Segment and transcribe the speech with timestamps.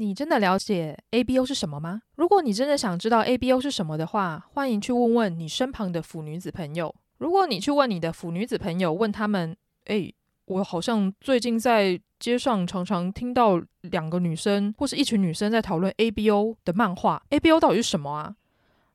[0.00, 2.00] 你真的了解 ABO 是什么吗？
[2.16, 6.94] 如果你真的想知道 ABO 是什么的话，欢迎去问问你身旁的腐女子朋友。
[7.18, 9.54] 如果你去问你的腐女子朋友，问他们
[9.92, 10.14] ：“诶，
[10.46, 18.34] 我好像最近在街上常常听到两个女生或是一群女生在讨论 ABO 的漫画，ABO 到底是什么啊？”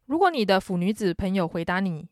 [0.07, 2.07] 如果你的腐女子朋友回答你：“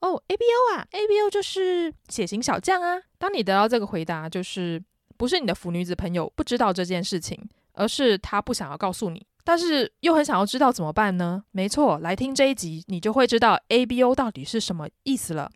[0.00, 4.82] 哦，ABO 啊，ABO 就是血型小将啊。”当你得到这个回答，就是
[5.18, 7.38] 不是你的腐女子朋友不知道这件事情。
[7.74, 11.44] 而是他不想要告诉你，但是又很想要知道怎么办呢？
[11.50, 15.50] 没错，来听这一集，你就会知道 ABO 到底是什么意思了。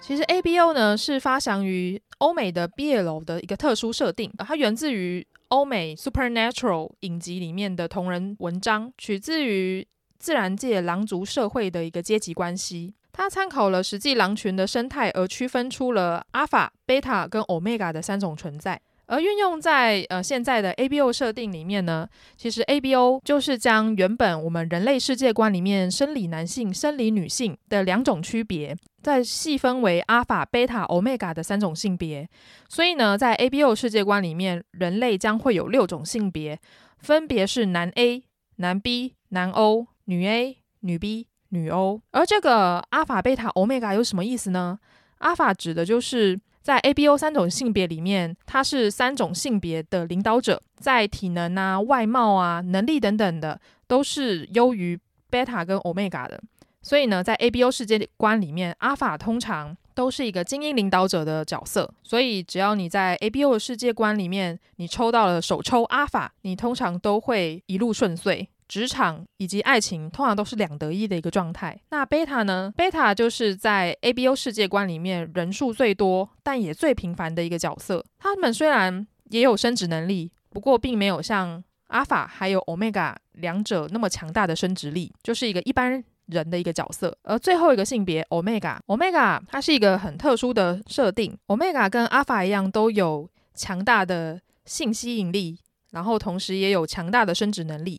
[0.00, 9.86] 其实 ABO 呢是发祥于欧美的 BL 的一个特殊设定，它源自于欧美 Supernatural 影集里面的同人文章，取自于
[10.18, 12.94] 自然界狼族社会的一个阶级关系。
[13.12, 18.80] 它参考了实际狼群的生态，而区分出了 Alpha、Beta 跟 Omega 的三种存在。
[19.08, 28.76] 而运用在呃现在的 ABO 设定里面呢，其实 ABO 就是将原本我们人类世界观里面生理男性、生理女性的两种区别。
[29.00, 32.28] 再细分为阿法、贝塔、欧米伽的三种性别，
[32.68, 36.58] 所以呢，在 ABO 世界观里面，人类将会有六种性别，
[36.98, 38.24] 分别是男 A、
[38.56, 42.02] 男 B、男 O、女 A、女 B、女 O。
[42.10, 44.80] 而这个阿法、贝塔、欧米伽有什么意思呢？
[45.18, 56.38] 阿法指的就是在 ABO 三种性别里面，它是三种性别的领导者，在体能啊、外貌啊、能力等等的，都是优于贝塔跟 Omega 的。
[56.82, 61.90] 所以呢，在 ABO 世界观里面，阿法通常都是一个精英领导者的角色。
[62.02, 71.80] 所以，只要你在 ABO 的世界观里面，你抽到了首抽阿法，你通常都会一路顺遂，职场以及爱情通常都是两得意的一个状态。
[71.90, 72.72] 那贝塔呢？
[72.76, 78.04] 贝塔就是在 ABO 世界观里面人数最多，但也最平凡的一个角色。
[78.18, 95.58] 他们虽然也有生殖能力，不过并没有像阿法还有 Omega 两者那么强大的生殖力，就是一个一般人的一个角色，而最后一个性别 Omega，Omega 它是一个很特殊的设定，Omega 跟阿法一样都有强大的性吸引力，
[95.92, 97.98] 然后同时也有强大的生殖能力。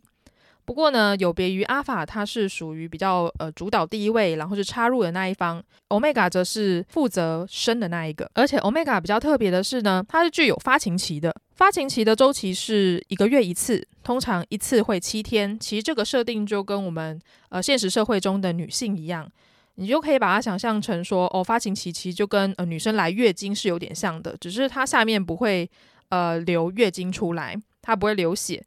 [0.70, 8.30] 不过呢，有别于阿法它是属于比较呃主导第一位，然后是插入的那一方，Omega 则是负责生的那一个。
[8.34, 15.58] 而且 Omega 比较特别的是呢，它是具有发情期的，发情期的周期是一个月一次，通常一次会七天。
[15.58, 19.28] 其实这个设定就跟我们呃现实社会中的女性一样，
[19.74, 25.68] 你就可以把它想象成说，哦，发情期其实就跟呃女生来月经是有点像的，只是它下面不会
[26.10, 28.64] 呃流月经出来，它不会流血，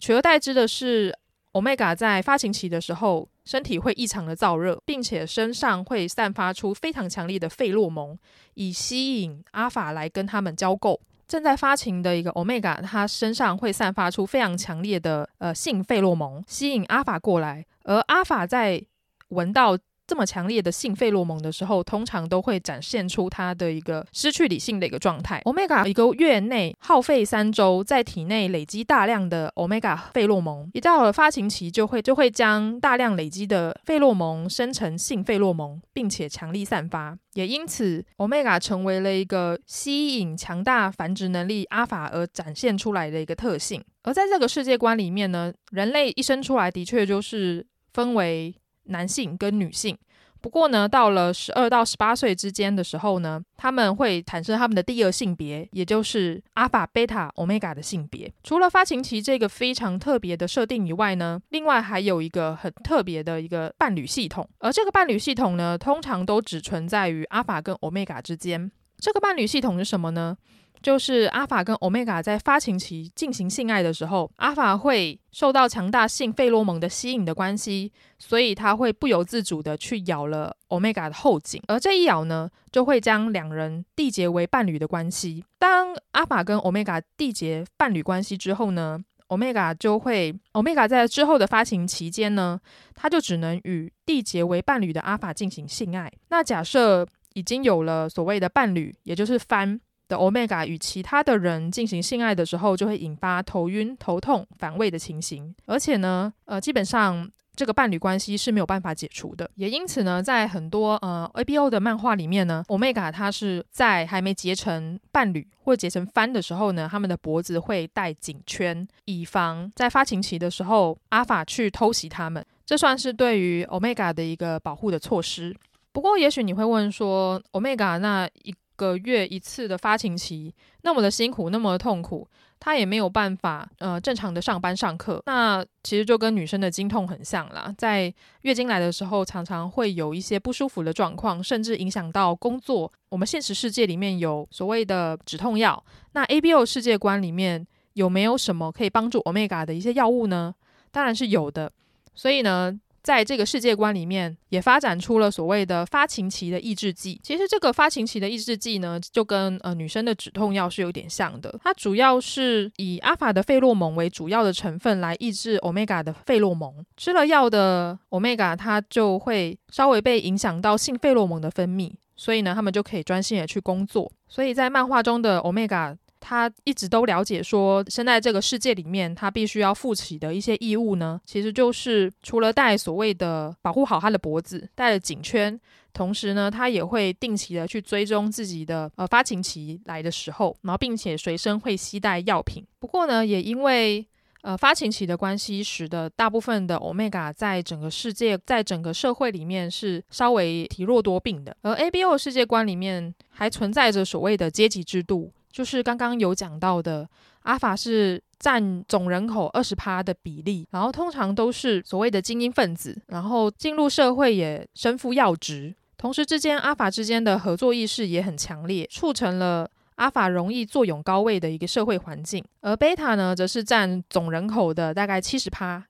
[0.00, 1.16] 取而代之的是。
[1.54, 8.18] Omega 在发情期的时候，身体会异常的燥热，并且身上会散发出非常强烈的费洛蒙，
[8.54, 10.98] 以吸引阿法来跟他们交媾。
[11.26, 18.84] 正在发情的一个 Omega，它身上会散发出非常强烈的呃性费洛蒙，吸引阿法过来，而阿法在
[19.28, 19.78] 闻到。
[20.06, 25.40] 这么强烈的性费洛蒙的时候，通常都会展现出它的一个失去理性的一个状态。
[25.44, 37.16] Omega 一个月内耗费三周，在体内累积大量的 Omega 费洛蒙，一到了发情期，就会就会将大量累积的费洛蒙生成性费洛蒙，并且强力散发。
[37.32, 43.82] 也因此，Omega 成为了一个吸引强大繁殖能力阿法而展现出来的一个特性。
[44.02, 48.54] 而在这个世界观里面呢，人类一生出来的确就是分为。
[48.84, 49.96] 男性跟女性，
[50.40, 58.30] 不过呢，到了十二到十八岁之间的时候呢，他们会产生他们的第二性别，也就是阿法、贝塔、欧米伽的性别。
[58.42, 68.70] 除了发情期这个非常特别的设定以外呢，另外还有一个很特别的一个伴侣系统，而这个伴侣系统呢，通常都只存在于阿法跟欧米伽之间。
[68.98, 70.36] 这个伴侣系统是什么呢？
[70.84, 85.42] 就是阿法跟欧米伽在发情期进行性爱的时候，阿法会受到强大性费洛蒙的吸引的关系，所以他会不由自主的去咬了欧米伽的后颈，而这一咬呢，就会将两人缔结为伴侣的关系。
[85.58, 92.60] 当阿法跟欧米伽缔结伴侣关系之后呢，欧米伽就会，欧米伽在之后的发情期间呢，
[92.94, 96.12] 他就只能与缔结为伴侣的阿法进行性爱。
[96.28, 99.80] 那假设已经有了所谓的伴侣，也就是番。
[100.08, 105.54] 的 Omega 与其他的人进行性爱的时候，就会引发头晕、头痛、反胃的情形。
[105.66, 109.48] 而且呢，呃，基本上这个伴侣关系是没有办法解除的。
[109.54, 122.44] 也因此呢，在很多呃 ABO 的漫画里面呢，Omega 他是在还没结成伴侣或结成番的时候呢，他们的脖子会戴颈圈，以防在发情期的时候阿法去偷袭他们。
[122.66, 125.54] 这算是对于 Omega 的一个保护的措施。
[125.92, 132.28] 不过，也许你会问说，Omega 那一个月一次的发情期那么的辛苦，那么的痛苦，
[132.60, 135.22] 他也没有办法呃正常的上班上课。
[135.26, 138.12] 那其实就跟女生的经痛很像啦，在
[138.42, 142.92] 月经来的时候，常常会有一些不舒服的状况，甚至影响到工作。
[143.08, 150.54] 我们现实世界里面有所谓的止痛药，那 ABO 世界观里面有没有什么可以帮助 Omega 的一些药物呢？
[150.90, 151.70] 当然是有的。
[152.16, 152.72] 所以呢，
[153.04, 157.20] 在这个世界观里面，也发展出了所谓的发情期的抑制剂。
[157.22, 161.54] 其实这个发情期的抑制剂呢，就跟呃女生的止痛药是有点像的。
[161.62, 166.82] 它主要是以阿法的费洛蒙为主要的成分来抑制欧米伽的费洛蒙。
[166.96, 174.10] 吃了药的欧米伽，它就会稍微被影响到性费洛蒙的分泌，所以呢，他们就可以专心的去工作。
[174.26, 175.94] 所以在漫画中的欧米伽。
[176.26, 185.60] 他一直都了解说，生在这个世界里面，他必须要负起的一些义务呢，其实就是除了戴所谓的保护好他的脖子，戴了颈圈，
[185.92, 192.64] 同时呢，他也会定期的去追踪自己的呃发情期来的时候，然后并且随身会携带药品。
[192.78, 194.06] 不过呢，也因为
[194.40, 205.30] 呃发情期的关系，使得大部分的 Omega 在整个世界，在整个社会里面是稍微体弱多病的，而 ABO 世界观里面还存在着所谓的阶级制度。
[205.54, 207.08] 就是刚刚有讲到的，
[207.42, 225.86] 阿法是占总人口二十趴的比例，然后通常都是所谓的精英分子，然后进入社会也身负要职，同时之间阿法之间的合作意识也很强烈，促成了阿法容易坐拥高位的一个社会环境，而贝塔呢，则是占总人口的大概七十趴，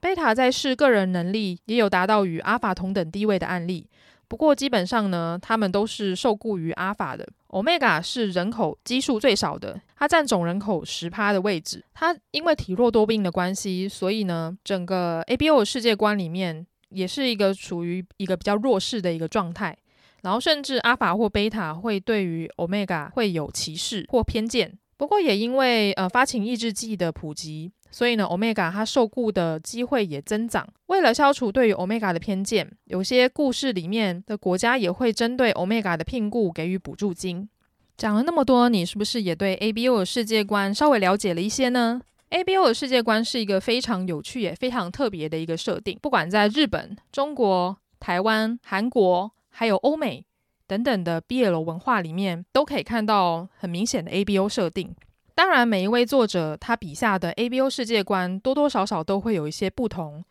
[0.00, 3.86] 贝塔在世个人能力也有达到与阿法同等地位的案例。
[4.34, 7.24] 不过基本上呢，他们都是受雇于阿法的。
[7.50, 11.84] Omega 是人口基数最少的，它占总人口十趴的位置。
[11.94, 19.78] 它因为体弱多病的关系，所以呢，整个 ABO 世界观里面也是一个处于一个比较弱势的一个状态。
[20.22, 24.76] 然后甚至阿法或贝塔会对于 Omega 会有歧视或偏见。
[24.96, 27.70] 不过也因为呃发情抑制剂的普及。
[27.94, 30.66] 所以呢，Omega 它受雇的机会也增长。
[30.86, 37.48] 为了消除对于 Omega 的偏见，有些故事里面的国家也会针对 Omega 的聘雇给予补助金。
[37.96, 42.00] 讲了那么多，你是不是也对 ABO 的世界观稍微了解了一些呢
[42.30, 45.96] ？ABO 的世界观是一个非常有趣也非常特别的一个设定。
[46.02, 50.26] 不管在日本、中国、台湾、韩国，还有欧美
[50.66, 54.96] 等等的 BL 文化里面，都可以看到很明显的 ABO 设定。
[55.34, 60.24] 当然，每一位作者他笔下的 ABO 世界观多多少少都会有一些不同，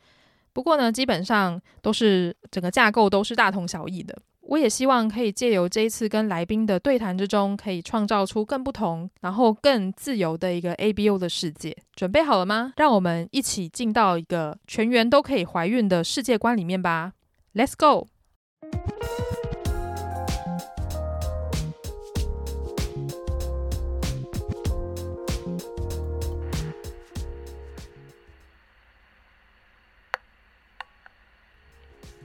[0.54, 4.18] 不过呢，基本上都是整个架构都是大同小异的。
[4.42, 11.76] 我也希望可以借由这一次跟来宾的对谈之中，可以创造出更不同，然后更自由的一个 ABO 的世界。
[11.96, 12.74] 准备好了吗？
[12.76, 17.14] 让我们一起进到一个全员都可以怀孕的世界观里面吧
[17.54, 18.10] ！Let's go。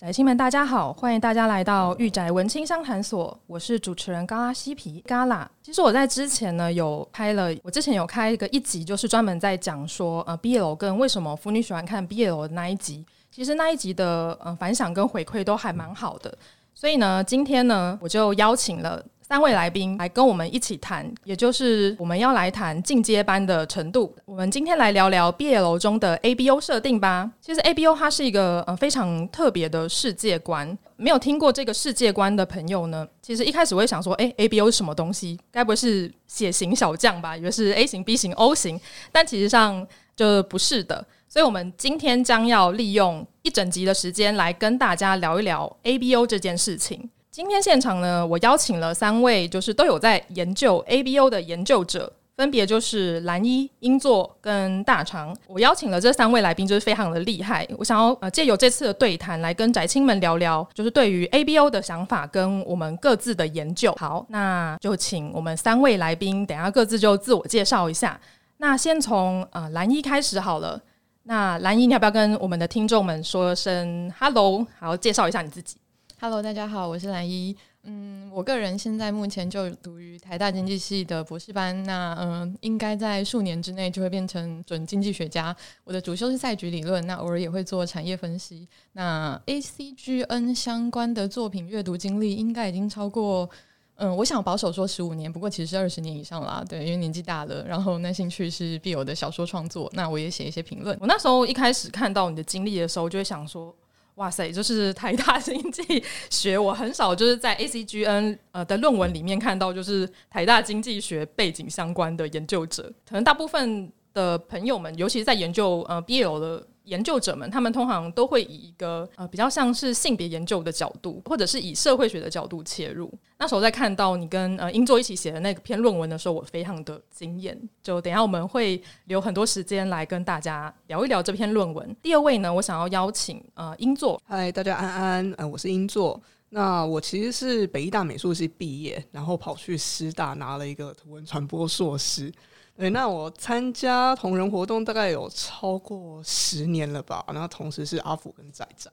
[0.00, 5.50] 宅青们，大家好，欢迎大家来到御宅文青商谈所，我是主持人高拉西皮嘎拉。
[5.60, 13.04] 其实我在之前呢有拍了，我之前有开一个一集，就是专门在讲说呃 BL 跟为什么腐女喜欢看 BL 的那一集。
[13.32, 16.32] 其实那一集的呃反响跟回馈都还蛮好的，
[16.72, 19.04] 所以呢，今天呢我就邀请了。
[19.28, 24.16] 三位来宾来跟我们一起谈，也就是我们要来谈进阶班的程度。
[24.24, 27.30] 我们今天来聊聊毕业楼中的 ABO 设定吧。
[27.38, 30.76] 其实 ABO 它是一个呃非常特别的世界观。
[30.96, 35.38] 没有听过这个世界观的朋友呢，其实一开始我会想说，诶，ABO 是什么东西？
[35.52, 37.36] 该不会是血型小将吧？
[37.36, 38.80] 以为是 A 型、B 型、O 型，
[39.12, 41.06] 但其实上就不是的。
[41.28, 47.10] 所以，我们今天将要利用一整集的时间来跟大家聊一聊 ABO 这件事情。
[47.38, 55.32] 今天现场呢，我邀请了三位，就是都有在研究 ABO 的研究者，分别就是蓝一、英作跟大肠。
[55.46, 57.64] 我邀请了这三位来宾，就是非常的厉害。
[57.78, 63.94] 我想要呃借由这次的对谈来跟宅青们聊聊，就是对于 ABO 的想法跟我们各自的研究。
[63.96, 68.20] 好，那就请我们三位来宾，等下各自就自我介绍一下。
[68.56, 70.82] 那先从呃蓝一开始好了。
[71.22, 75.76] 那蓝一，你要不要跟我们的听众们说声 “hello”，好，介绍一下你自己。
[76.20, 77.56] Hello，大家好，我是兰一。
[77.84, 85.54] 嗯，我个人现在目前就读于台大经济系的博士班，那嗯，应该在数年之内就会变成准经济学家。
[85.84, 88.68] 我的主修是赛局理论，那偶尔也会做产业分析。
[88.94, 93.48] 那 ACGN 相关的作品阅读经历应该已经超过。
[93.94, 96.64] 嗯，我想保守说十五年，不过其实是二十年以上啦。
[96.68, 100.98] 对，因为年纪大了，然后那兴趣是必有的小说创作，那我也写一些评论。
[101.00, 103.72] 我那时候一开始看到你的经历的时候，就会想说，
[104.18, 116.66] 哇塞，就是台大经济学，我很少就是在 ACGN 呃的论文里面看到，就是台大经济学背景相关的研究者，可能大部分的朋友们，尤其是在研究呃 BL 的。
[116.88, 123.12] 研究者们，他们通常都会以一个呃比较像是性别研究的角度，或者是以社会学的角度切入。
[123.38, 127.56] 那时候在看到你跟呃英作一起写的那篇论文的时候，我非常的惊艳。
[127.82, 131.96] 就等下我们会留很多时间来跟大家聊一聊这篇论文。
[132.02, 134.20] 第二位呢，我想要邀请呃英作。
[134.26, 136.20] 嗨，大家安安，呃，我是英作。
[136.50, 142.32] 那我其实是北艺大美术系毕业，然后跑去师大拿了一个图文传播硕士。
[142.78, 147.24] 对，那我参加同人活动大概有超过十年了吧。
[147.34, 148.88] 那同时是阿福跟仔仔。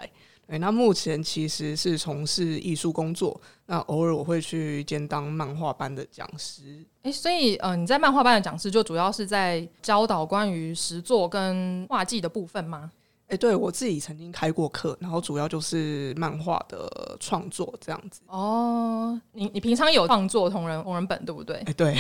[0.47, 3.39] 对，那目前其实是从事艺术工作。
[3.67, 6.83] 那偶尔我会去兼当漫画班的讲师。
[7.03, 12.91] 诶，所以呃，你在漫画班的讲师就主要是在教导关于实作跟画技的部分吗？
[13.27, 18.21] 哎、欸，对，我自己曾经开过课，然后主要就是漫画的创作这样子。
[18.27, 21.55] 哦，你你平常有创作同人同人本对不对？
[21.57, 21.95] 哎、欸，对，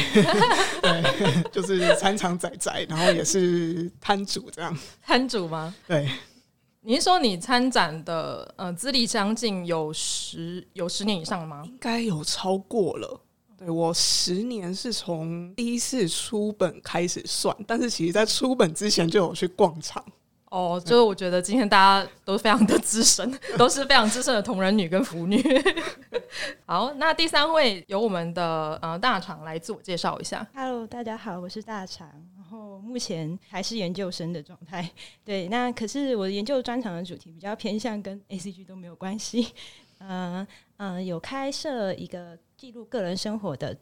[0.81, 4.77] 对， 就是参场仔仔，然后也是摊主这样。
[5.01, 5.73] 摊主吗？
[5.87, 6.07] 对。
[6.87, 11.63] 你是说你参展的呃资历将近有十有十年以上吗？
[11.65, 13.19] 应该有超过了。
[13.57, 20.05] 对，我十年是从第一次出本开始算，但是其实在出本之前就有去逛场。
[20.55, 25.37] 哦，就是我觉得今天大家都非常的资深，都是非常资深的同人女跟腐女。
[26.65, 30.47] 好，那第三位由我们的呃大厂来自我介绍一下。
[30.55, 34.89] Hello，大家好，我是大厂，然后目前还是研究生的状态。
[35.25, 39.53] 对，那可是我的研究专长的主题比较偏向跟 ACG 都没有关系。
[39.99, 40.47] 嗯、
[40.77, 43.75] 嗯、有开设一个记录个人生活的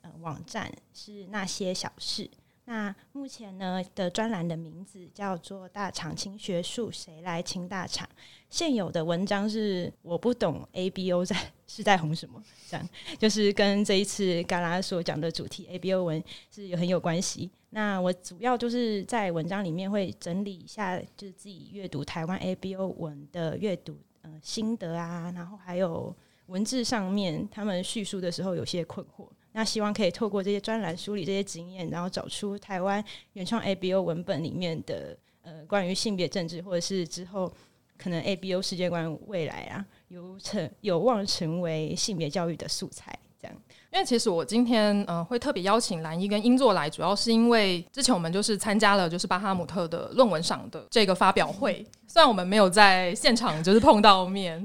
[0.00, 2.28] 呃网站，是那些小事。
[2.66, 8.08] 那目前呢的专栏的名字叫做“大肠亲学术”，谁来清大厂？
[8.48, 11.36] 现有的文章是我不懂 ABO 在
[11.66, 12.88] 是在红什么，这样
[13.18, 17.50] 就是跟这一次刚刚所讲的主题 ABO 文是有很有关系。
[17.70, 26.14] 那我主要就是在文章里面会整理一下，就是自己阅读台湾 ABO 文的阅读呃心得啊，然后还有
[26.46, 29.28] 文字上面他们叙述的时候有些困惑。
[29.52, 37.52] 那希望可以透过这些专栏梳理这些经验，然后找出台湾原创 ABO 文本里面的呃关于性别政治，或者是之后
[37.98, 43.18] 可能 ABO 世界观未来啊有成有望成为性别教育的素材。
[43.42, 43.56] 这样，
[43.92, 54.60] 因为其实我今天呃会特别邀请兰一跟英作来，主要是因为之前我们就是参加了就是巴哈姆特的论文赏的这个发表会，虽然我们没有在现场就是碰到面，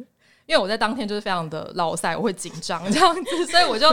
[0.46, 3.88] 因为我在当天就是非常的老赛，我会紧张这样子，所以我就。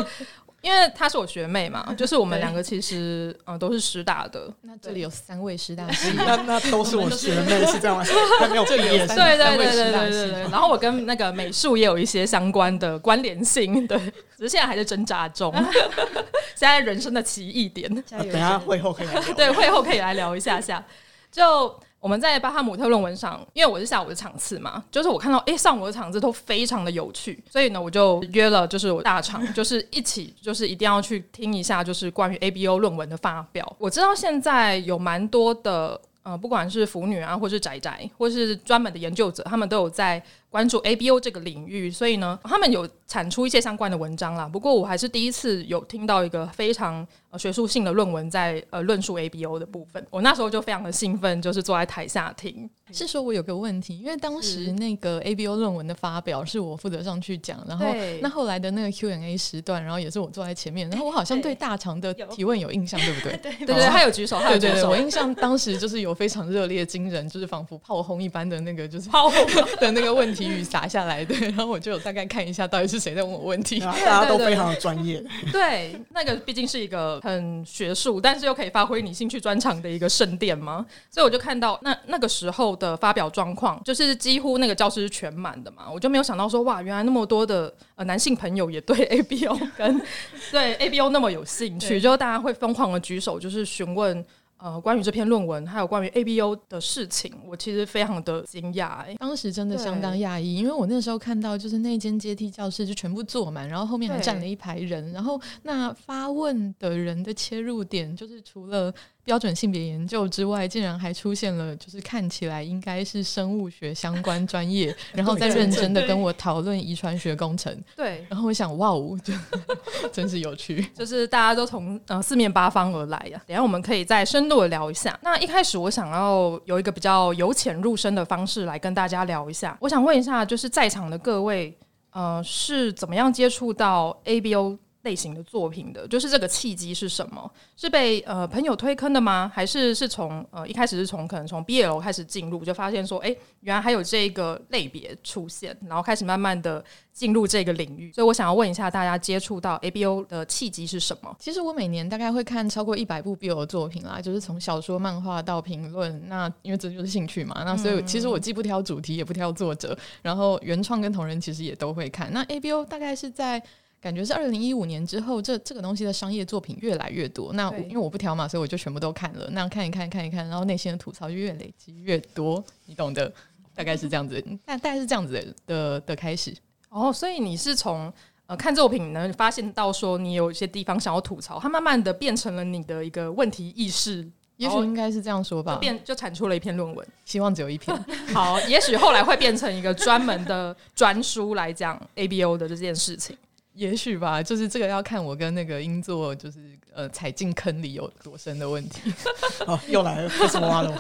[0.62, 4.50] 因为她是我学妹嘛，就是我们两个其实嗯都是师大的。
[4.62, 8.04] 那这里有三位师大， 那那都是我学妹，是这样吗？
[8.40, 10.40] 还没有这里也是对对对对对对对。
[10.42, 13.98] 然后我跟那个美术也有一些相关的关联性，对，
[14.36, 15.52] 只是现在还在挣扎中。
[16.54, 19.34] 现在人生的奇异点，等下会后可以来聊。
[19.34, 20.84] 对，会后可以来聊一下下，
[21.30, 21.78] 就。
[22.02, 33.76] 我们在巴哈姆特论文上，因为我是下午的场次嘛，就是我看到哎上午的场次都非常的有趣，所以呢我就约了就是我大场，就是一起就是一定要去听一下就是关于 ABO 论文的发表。
[33.78, 44.48] 我知道现在有蛮多的呃不管是腐女啊，或是宅宅，或是专门的研究者，他们都有在关注 ABO 这个领域，所以呢他们有产出一些相关的文章啦。
[44.48, 47.06] 不过我还是第一次有听到一个非常。
[47.38, 52.68] 学术性的论文在呃论述 ABO 的部分，我那时候就非常的兴奋，就是坐在台下听。
[52.92, 57.86] 是说我有个问题，因为当时那个 ABO 论文的发表是我负责上去讲，然后
[58.20, 63.36] 那后来的那个 Q&A 时段，然后也是我坐在前面，然后我好像对大肠的提问有印象，对不对？
[63.42, 64.72] 对对对，他有举手，他有举手。
[64.74, 69.46] 对对对，我印象当时就是有非常热烈、惊人，就是仿佛炮轰一般的那个就是炮轰
[69.80, 70.42] 的那个问题。
[70.42, 75.22] 奇雨洒下来对，然后我就有大概看一下到底是谁在问我问题，大家都非常的专业。
[75.52, 90.02] 对，那个毕竟是一个很学术，但是又可以发挥你兴趣专长的一个圣殿嘛，所以我就看到那那个时候的发表状况，就是几乎那个教室是全满的嘛，我就没有想到说哇，原来那么多的呃男性朋友也对 ABO 跟
[90.50, 94.24] 对 ABO 那么有兴趣，就大家会疯狂的举手，就是询问。
[94.64, 98.98] 呃，关于这篇论文，还有关于 ABO 的事情，我其实非常的惊讶。
[98.98, 108.94] 哎，当时真的相当讶异，因为我那时候看到，就是那间阶梯教室就全部坐满，然后后面还站了一排人，然后那发问的人的切入点，就是除了。
[109.24, 117.72] 标准性别研究之外，竟然还出现了，就是看起来应该是生物学相关专业， 然后再认真的跟我讨论遗传学工程。
[117.94, 119.16] 对，然后我想，哇哦，
[120.12, 123.40] 真是有趣，就是大家都从呃四面八方而来呀。
[123.46, 125.16] 等下我们可以再深度的聊一下。
[125.22, 129.76] 那一开始我想要有一个比较由浅入深的方式来跟大家聊一下。
[129.80, 131.76] 我想问一下，就是在场的各位，
[132.10, 134.78] 呃，是怎么样接触到 ABO？
[135.02, 137.50] 类型的作品的，就是这个契机是什么？
[137.76, 139.50] 是被呃朋友推坑的吗？
[139.52, 148.12] 还是是从呃一开始是从可能从 BL 开始进入，就发现说，哎，原来还有这个类别出现，然后开始慢慢的进入这个领域。
[148.12, 151.34] 所以我想要问一下大家，接触到 ABO 的契机是什么？
[151.38, 156.22] 其实我每年大概会看超过一百部 BL 的作品啦，就是从小说、漫画到评论。
[156.28, 162.32] 那因为这就是兴趣嘛，那所以其实我既不挑主题，也不挑作者，然后原创跟同人其实也都会看。
[162.32, 163.60] 那 ABO 大概是在。
[164.02, 167.52] 感觉是二零一五年之后，这这个东西的商业作品越来越多。
[167.52, 169.48] 那因为我不挑嘛，所以我就全部都看了。
[169.52, 173.32] 那看一看，看一看，然后内心的吐槽就越累积越多，你懂的，
[173.76, 174.44] 大概是这样子。
[174.66, 176.52] 但大概是这样子的的，的开始。
[176.88, 178.12] 哦，所以你是从
[178.46, 184.28] 呃看作品能，发现到说你有一些地方想要吐槽，它慢慢的变成了你的一个问题意识。
[184.56, 185.76] 也许应该是这样说吧。
[185.76, 187.96] 变就产出了一篇论文，希望只有一篇。
[188.34, 193.36] 好，也许后来会变成一个专门的专书来讲 ABO 的这件事情。
[193.74, 196.58] 也许吧，就是这个要看我跟那个英座，就是
[196.92, 199.12] 呃踩进坑里有多深的问题。
[199.66, 200.92] 哦，又来了，为什么挖了？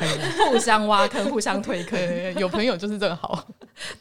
[0.50, 2.00] 互相挖坑，互相推坑，
[2.40, 3.46] 有朋友就是这个好，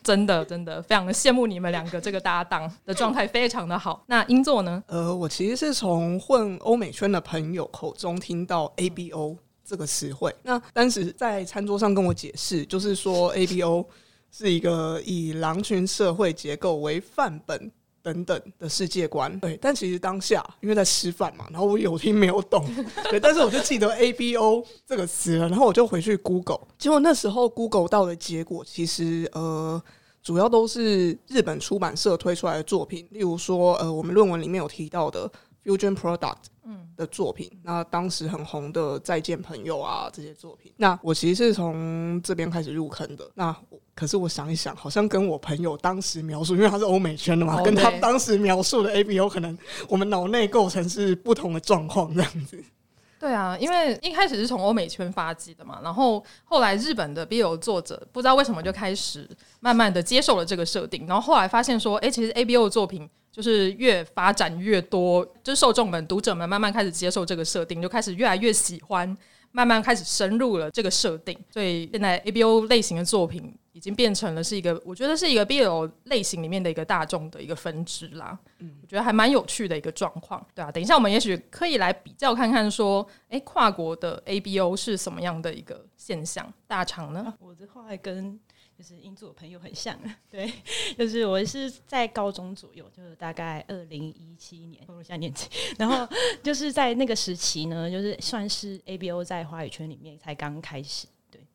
[0.02, 4.04] 真的真的非常的羡慕你们两个这个搭档的状态非常的好。
[4.08, 4.82] 那英座呢？
[4.88, 9.36] 呃，我其实是从混欧美圈的朋友口中听到 ABO
[9.66, 13.86] 这个词汇，那当时在餐桌上跟我解释，就是说 ABO
[14.32, 17.70] 是一个以狼群社会结构为范本。
[18.04, 22.66] 等等的世界观，对，但其实当下因为在吃饭嘛，然后我有听没有懂，
[23.10, 29.82] 对，但是我就记得 ABO 这个词了，然后我就回去 Google，结果那时候 Google 到的结果，其实呃，
[30.22, 35.32] 主要都是日本出版社推出来的作品，例如说呃，我们论文里面有提到的
[35.64, 36.88] Fusion Product 嗯。
[36.98, 43.56] 的作品，那当时很红的《再见朋友》啊这些作品，那我其实是从这边开始入坑的，那。
[43.94, 52.64] 可是我想一想，好像跟我朋友当时描述，因为他是欧美圈的嘛，跟他当时描述的 ABO 可能我们脑内构成是不同的状况这样子。
[53.20, 69.16] 对啊，因为一开始是从欧美圈发迹的嘛，然后后来日本的 BL 作者不知道为什么就开始慢慢的接受了这个设定，然后后来发现说，哎，其实 ABO 的作品就是越发展越多，就是受众们、读者们慢慢开始接受这个设定，就开始越来越喜欢，
[69.52, 73.54] 慢慢开始深入了这个设定，所以现在 ABO 类型的作品。
[73.74, 78.38] 已经变成了是一个，我觉得是一个 BL 类型里面的一个大众的一个分支啦。
[78.60, 80.72] 嗯，我觉得还蛮有趣的一个状况，对啊。
[80.72, 86.54] 等一下我们也许可以来比较看看，说，哎，跨国的 ABO 是什么样的一个现象？
[86.68, 87.34] 大厂呢？
[87.40, 88.38] 我的话跟
[88.78, 89.98] 就是英作朋友很像，
[90.30, 90.52] 对，
[90.98, 95.48] 就是我是在高中左右，就是大概二零一七年，步入下年纪，
[95.80, 96.08] 然后
[96.44, 101.08] 就是在那个时期呢，就是算是 ABO 在华语圈里面才刚开始。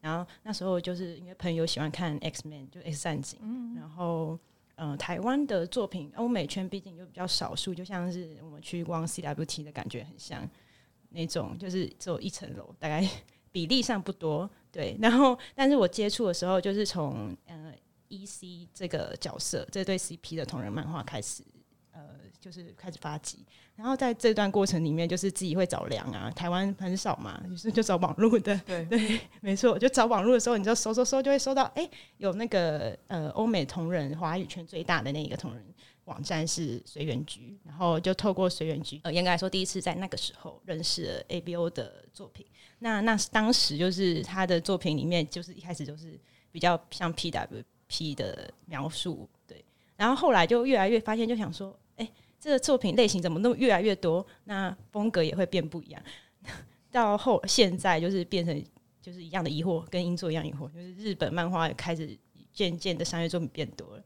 [0.07, 3.41] 然后那时候就是因为朋友喜欢看 X Men，就 X 战警。
[3.43, 4.39] 嗯，然后，
[4.77, 10.49] 嗯、呃，台湾的作品，欧美圈毕竟就比较少数，就像是我们去逛 CWT 的感觉很像
[11.09, 13.05] 那种，就是只有一层楼，大概
[13.51, 14.49] 比例上不多。
[14.71, 17.75] 对，然后，但是我接触的时候，就是从呃
[18.09, 21.43] EC 这个角色，这对 CP 的同人漫画开始。
[22.41, 23.39] 就是开始发迹，
[23.75, 26.31] 然后在这段过程里面，就是自己会找粮啊。
[26.31, 28.57] 台湾很少嘛，于是 就找网络的。
[28.67, 35.65] 对对，没错，就找网络的时候，你就搜搜搜，就会搜到，哎、欸，有那个呃欧美同人华语圈最大的那一个同人
[36.05, 42.47] 网站是随缘居，然后就透过随缘居，呃，应该来说第一次在那个时候认识了 ABO 的作品。
[42.79, 46.19] 那那当时就是他的作品里面，就是一开始就是
[46.53, 49.65] 比较像 PWP 的描述，对，
[49.97, 51.77] 然后后来就越来越发现，就想说。
[52.39, 54.25] 这个作品类型怎么那么越来越多？
[54.45, 56.03] 那风格也会变不一样。
[56.93, 58.65] 到后现在就是变成
[59.03, 62.17] 就是一样的疑惑，跟英作一样疑惑，就是日本漫画开始
[62.53, 64.03] 渐渐的商业作品变多了，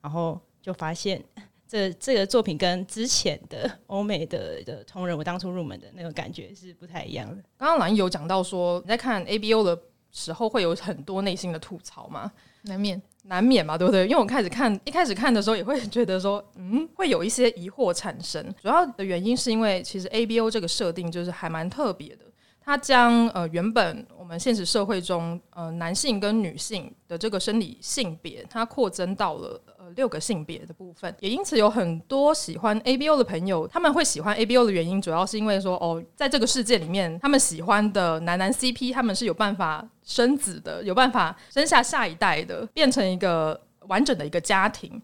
[0.00, 1.22] 然后就发现
[1.66, 7.42] 这这个作品跟之前的欧美的的同人，我当初入门的那种感觉是不太一样的。
[7.56, 12.32] 刚刚兰有讲到说你在看 ABO 的时候会有很多内心的吐槽吗？
[12.62, 13.00] 难免。
[13.28, 14.06] 难免嘛，对不对？
[14.06, 18.42] 因为我开始看，一开始看的时候也会觉得说，嗯，会有一些疑惑产生。
[18.60, 22.24] 主要的原因是因为其实 ABO 这个设定就是还蛮特别的，
[22.60, 29.60] 它将呃原本我们现实社会中呃男性跟女性的这个生理性别，它扩增到了。
[29.96, 45.00] 六个性别的部分，也因此有很多喜欢 ABO 的朋友，他们会喜欢 ABO 的原因，主要是因为说，哦，在这个世界里面，他们喜欢的男男 CP，他们是有办法生子的，有办法生下下一代的，变成一个完整的一个家庭。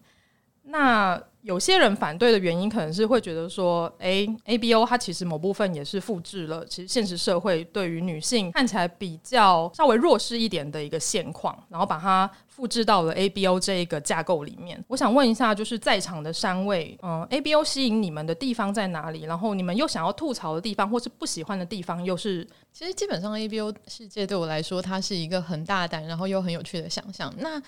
[0.67, 14.81] 那有些人反对的原因，可能是会觉得说，哎，ABO 它其实某部分也是复制了其实现实社会对于女性看起来比较稍微弱势一点的一个现况，然后把它复制到了 ABO 这一个架构里面。
[14.87, 19.23] 我想问一下，就是在场的三位，嗯，ABO 吸引你们的地方在哪里？
[19.23, 22.47] 然后你们又想要吐槽的地方，或是不喜欢的地方，又是？
[22.71, 27.33] 其实基本上 ABO 世界对我来说，它是一个很大胆，然后又很有趣的想象。
[27.37, 27.61] 那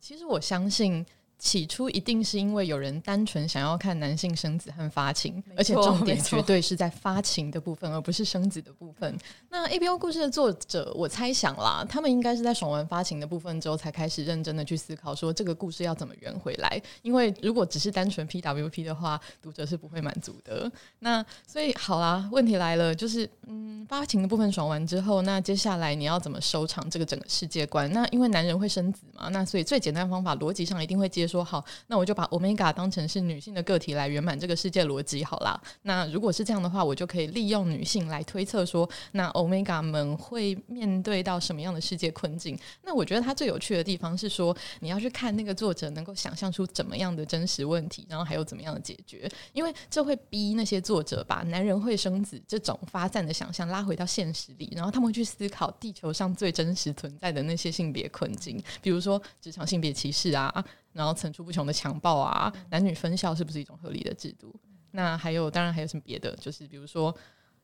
[0.00, 1.06] 其实我相信。
[1.42, 9.18] 起初一定是因为有人单纯想要看男性生子和发情，而且重点绝对是在发情的部分，而不是生子的部分。
[9.50, 16.80] 那 ABO 故事的作者，我猜想啦，他们应该是在爽完发情的部分之后，才开始认真的去思考说这个故事要怎么圆回来。
[17.02, 20.70] 因为如果只是单纯 PWP 的话，读者是不会满足的。
[21.00, 27.92] 那所以好啦，问题来了，就是嗯，发情的部分爽完之后，那接下来你要怎么收场这个整个世界观？
[27.92, 31.26] 那因为男人会生子嘛，那所以最简单的方法，逻辑上一定会接。
[31.32, 35.58] 说好，那我就把欧米伽当成是女性的个体来圆满这个世界逻辑好啦。
[35.82, 42.58] 那如果是这样的话，我就可以利用女性来推测说，那欧米伽们会面对到什么样的世界困境？
[42.82, 60.52] 那我觉得它最有趣的地方是说，你要去看那个作者能够想象出怎么样的真实问题，然后还有怎么样的解决，因为这会逼那些作者把男人会生子这种发散的想象拉回到现实里，然后他们会去思考地球上最真实存在的那些性别困境，比如说职场性别歧视啊。
[60.92, 64.54] 然后层出不穷的强暴啊，男女分校是不是一种合理的制度？
[64.90, 66.36] 那还有，当然还有什么别的？
[66.36, 67.14] 就是比如说，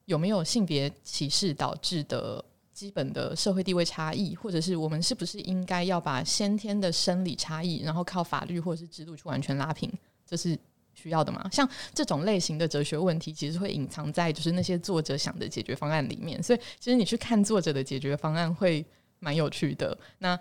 [0.06, 9.92] 有没有性别歧视导致的基本的社会地位差异，或者是我们是不是应该要把先天的生理差异，然后靠法律或者是制度去完全拉平？
[10.24, 10.58] 这是
[10.94, 11.46] 需要的吗？
[11.52, 16.42] 像这种类型的哲学问题，其实会隐藏在就是那些作者想的解决方案里面。
[16.42, 18.82] 所以，其实你去看作者的解决方案会
[19.18, 19.96] 蛮有趣的。
[20.18, 20.38] 那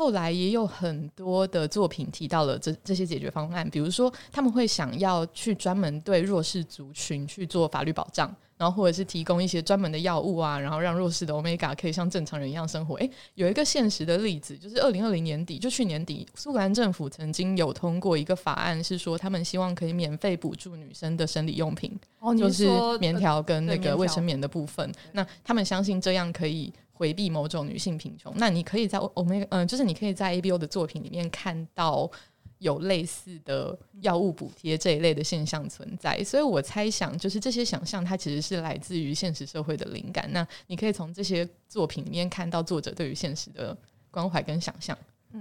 [0.00, 12.94] 后来也有很多的作品提到了这这些解决方案，比如说他们会想要去专门对弱势族群去做法律保障，然后或者是提供一些专门的药物啊，然后让弱势的 Omega 可以像正常人一样生活。
[12.94, 22.66] 诶，有一个现实的例子，就是二零二零年底，就去年底，苏格兰政府曾经有通过一个法案，是说他们希望可以免费补助女生的生理用品，哦，就是
[23.00, 24.90] 棉条跟那个卫生棉的部分。
[25.12, 26.72] 那他们相信这样可以。
[27.00, 32.10] 回避某种女性贫穷，那你可以在欧米，嗯，就是你可以在 ABO 的作品里面看到
[32.58, 40.30] 有类似的药物补贴这一类的现象存在，所以我猜想，就是这些想象它其实是来自于现实社会的灵感。
[40.30, 43.74] 那你可以从这些作品里面看到作者对于现实的
[44.10, 44.94] 关怀跟想象，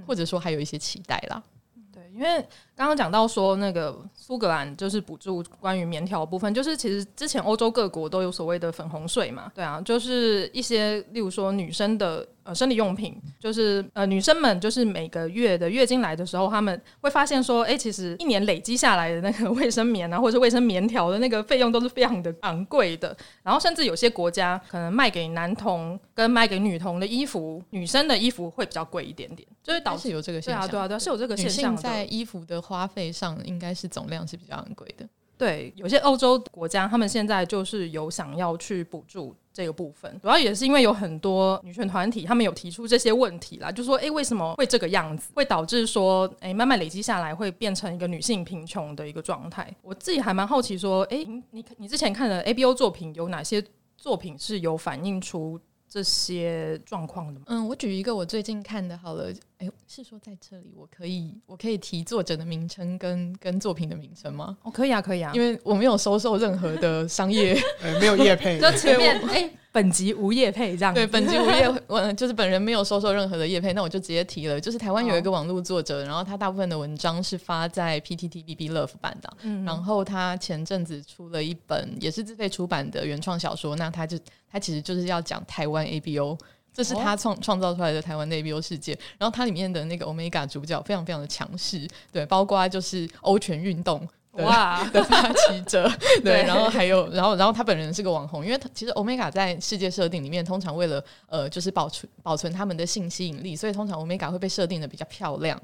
[0.08, 1.43] 或者说还有一些期待啦。
[1.91, 2.48] 对，因为。
[2.80, 3.93] 刚刚讲到说，那个
[4.30, 32.60] 苏格兰就是补助关于棉条部分，就是其实之前欧洲各国都有所谓的粉红税嘛，对啊，就是一些例如说女生的呃生理用品，就是呃女生们就是每个月的月经来的时候，他们会发现说，哎，其实一年累积下来的那个卫生棉啊，或者是卫生棉条的那个费用都是非常的昂贵的，然后甚至有些国家可能卖给男童跟卖给女童的衣服，女生的衣服会比较贵一点点，就是导致有这个现象，对啊对啊对啊，是有这个现象在衣服的。
[32.70, 35.04] 花费上应该是总量是比较昂贵的。
[35.39, 49.73] 对，有些欧洲国家，他们现在就是有想要去补助这个部分，主要也是因为有很多女权团体，他们有提出这些问题啦，就说，诶，为什么会这个样子，会导致说，诶，慢慢累积下来，会变成一个女性贫穷的一个状态。
[49.82, 53.63] 我自己还蛮好奇，说，诶，你你之前看的 ABO 作品有哪些
[53.97, 57.45] 作品是有反映出这些状况的吗？
[57.47, 59.34] 嗯，我举一个我最近看的，好了。
[59.60, 64.58] 哎，是说在这里我可以我可以提作者的名称跟跟作品的名称吗？
[64.63, 67.58] 哦，可以啊，可以啊，因为我没有收受任何的商业，
[68.00, 70.93] 没有业配，就前面哎，本集无业配这样。
[70.93, 74.62] 对，本集无业，我就是本人没有收受任何的业配，那我就直接提了。
[74.62, 84.17] 就是台湾有一个网络作者，然后他大部分的文章是发在 PTT BB Love 版的，嗯，然后他前阵子出了一本也是自费出版的原创小说，那他就
[84.50, 86.38] 他其实就是要讲台湾 ABO。
[86.73, 88.97] 这是他创创造出来的台湾的 ABO 世界。
[89.17, 95.91] 然后它里面的那个 Omega 主角非常非常的强势，对，包括就是欧拳运动哇 的发起者，
[96.23, 105.60] 对，然后还有，然后然后他本人是个网红，因为他其实 Omega 在世界设定里面，通常为了呃就是保存保存他们的性吸引力，所以通常 Omega 会被设定的比较漂亮。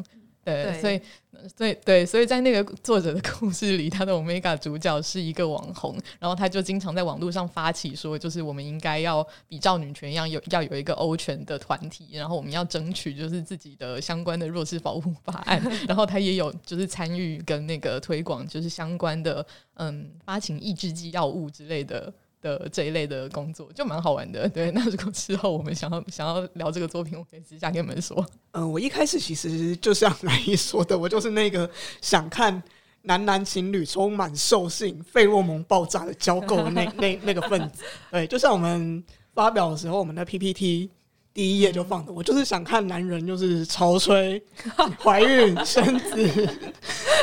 [0.45, 1.01] 对，所以，
[1.57, 22.13] 所以，对，所以在那个作者的故事里，他的 Omega 主角是一个网红，然后他就经常在网络上发起说，就是我们应该要比照女权一样，有要有一个欧权的团体，然后我们要争取就是自己的相关的弱势保护法案， 然后他也有就是参与跟那个推广，就是相关的嗯发情抑制剂药物之类的。
[22.45, 24.69] 的这一类的工作就蛮好玩的，对。
[24.69, 28.23] 那如果之后我们想要想要聊这个作品，我可以私下跟你们说。
[28.51, 31.67] 嗯、呃，我一开始其实就像 兰姨说的，我就是那个
[32.01, 32.61] 想看
[33.01, 37.83] 男男情侣充满兽性、费洛蒙爆炸的交 媾的那那那个分子。
[38.11, 39.03] 对，就像我们
[39.33, 40.91] 发表的时候，我们的 PPT
[41.33, 44.41] 第一页就放的，我就是想看男人就是潮吹、
[45.03, 46.49] 怀孕、生子，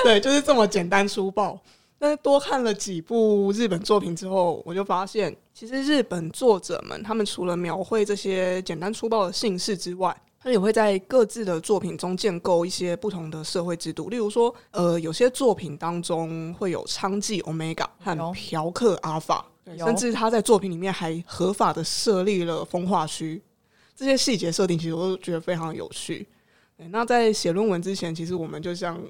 [0.03, 1.59] 对，就是这么简单粗暴。
[2.03, 14.09] 但是多看了几部日本作品之后，我就发现，其实日本作者们他们除了描绘这些简单粗暴的姓氏之外，他也会在各自的作品中建构一些不同的社会制度。
[14.09, 19.41] 例如说，呃，有些作品当中会有娼妓 Omega 和嫖客 Alpha，
[19.79, 23.41] 甚至他在作品里面还合法的设立了风化区。
[23.95, 26.27] 这些细节设定其实我都觉得非常有趣。
[26.91, 29.01] 那在写论文之前，其实我们就像。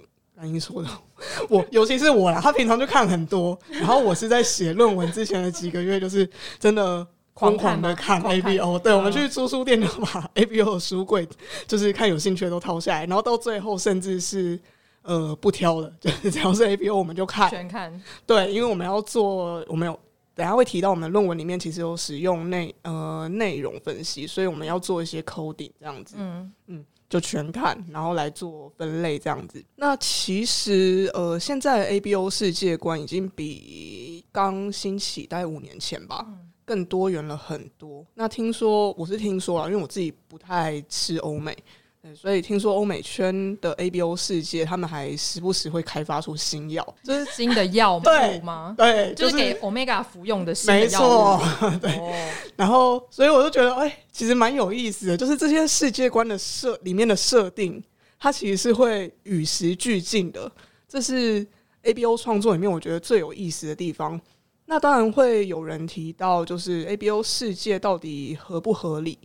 [0.43, 0.89] 兰姨说的，
[1.49, 6.29] 我尤其是我啦，他平常就看很多，然后我是在写论文之前的几个月，就是
[6.59, 8.77] 真的疯狂的看 ABO。
[8.81, 11.29] 对，我们去租书店就把 ABO 的书柜，
[11.69, 14.59] 就是看有兴趣的都掏下来，然后到最后甚至是
[15.03, 18.03] 呃不挑了，就是 只要是 ABO 我们就看全看。
[18.27, 19.97] 对，因为我们要做，我们有
[20.35, 26.17] 等下会提到我们论文里面其实有使用内呃内容分析，所以我们要做一些 coding 这样子。
[26.19, 26.85] 嗯嗯。
[27.13, 29.63] 就全看，然后来做分类这样子。
[29.77, 36.27] 那其实呃，现在 ABO 世界观已经比刚兴起大概五年前吧，
[36.65, 38.03] 更多元了很多。
[38.15, 41.55] 那听说我是听说了，因为我自己不太吃欧美。
[42.03, 48.03] 对，所以听说欧美圈的 ABO 世界，他们还时不时会开发出新药，就是新的药物
[48.43, 48.75] 吗？
[48.77, 51.39] 对，就是给 Omega 服用的新药物。
[51.71, 52.01] 没错，对。
[52.57, 57.81] 然后，所以我就觉得，哎，其实蛮有意思的，就是这些世界观的设里面的设定，
[58.19, 60.51] 它其实是会与时俱进的。
[60.89, 61.47] 这是
[61.85, 64.21] ABO 创作里面我觉得最有意思的地方。
[64.67, 69.19] 那当然会有人提到，就是 ABO 世界到底合不合理？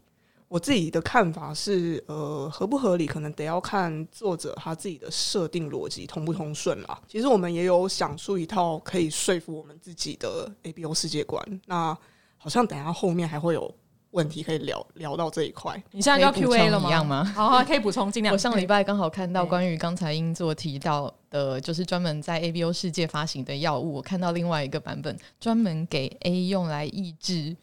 [0.49, 6.99] 我自己的看法是，呃，合不合理可能得要看作者他自己的设定逻辑通不通顺啦。
[7.07, 11.43] 其实我们也有想出一套可以说服我们自己的 ABO 世界观。
[11.65, 11.97] 那
[12.37, 13.69] 好像等下后面还会有
[14.11, 15.75] 问题可以聊聊到这一块。
[15.91, 16.87] 你现在要 Q&A 了吗？
[16.87, 17.25] 一样吗？
[17.25, 18.31] 好，好，可以补充尽量。
[18.31, 23.95] 我上礼拜刚好看到关于刚才英作提到的，就是专门在 ABO 世界发行的药物。
[23.95, 27.57] 我看到另外一个版本，专门给 A 用来抑制。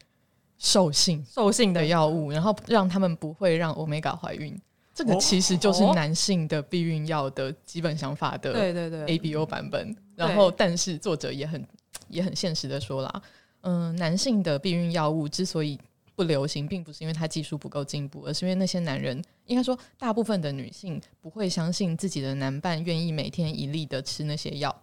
[0.57, 4.59] 兽性兽性的药物，然后让他们不会让 Omega 怀孕，
[4.93, 8.53] 这个其实就是男性的避孕药的基本想法的。
[8.53, 9.95] 对对对，ABO 版本。
[10.15, 11.61] 然后，但是作者也很
[12.07, 13.21] 也很现实的说啦，
[13.61, 15.77] 嗯，男性的避孕药物之所以
[16.15, 24.73] 不流行，并不是因为他技术不够进步，而是因为那些男人，应该说大部分的女性不会相信自己的男伴愿意每天一粒的吃那些药。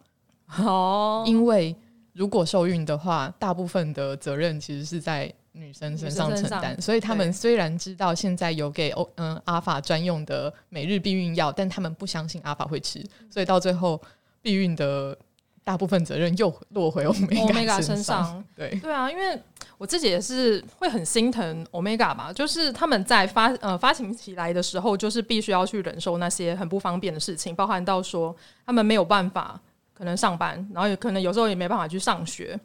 [0.58, 1.74] 哦，因为
[2.12, 5.32] 如果受孕的话，大部分的责任其实是在。
[5.52, 14.00] 女生身上承担，所以他们虽然知道现在有给欧嗯阿法专用的每日避孕药，但他们不相信阿法会吃，所以到最后
[14.40, 15.16] 避孕的
[15.62, 18.42] 大部分责任又落回欧米伽身上。
[18.56, 18.70] 对。
[18.80, 19.38] 对啊，因为
[19.76, 28.34] 我自己也是会很心疼欧米伽吧，就是他们在发呃发情期来的时候，就是必须要去忍受那些很不方便的事情，包含到说
[28.64, 29.60] 他们没有办法
[29.92, 32.58] 可能上班，然后也可能有时候也没办法去上学，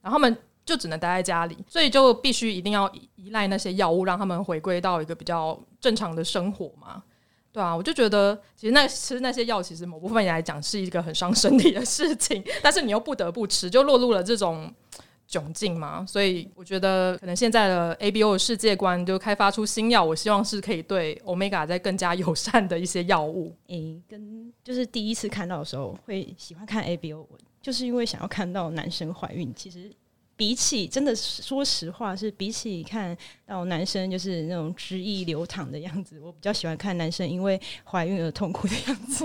[0.00, 0.34] 然后他们。
[0.64, 7.02] 就只能待在家里，所以就必须一定要依赖那些药物，让他们回归到一个比较正常的生活嘛。
[7.50, 14.72] 对啊，我就觉得其实那吃那些药，其实某部分来讲是一个很伤身体的事情，但是你又不得不吃，就落入了这种
[15.28, 16.06] 窘境嘛。
[16.06, 23.54] 所以我觉得可能现在的 ABO 世界观就开发出新药，我希望是可以对 Omega 再更加友善的一些药物。
[23.66, 27.26] 诶、跟就是第一次看到的时候会喜欢看 ABO，
[27.60, 29.90] 就是因为想要看到男生怀孕，其实。
[30.42, 39.24] 比起真的说实话，是比起看到男生就是那种汁液流淌的样子，我比较喜欢看男生因为怀孕而痛苦的样子。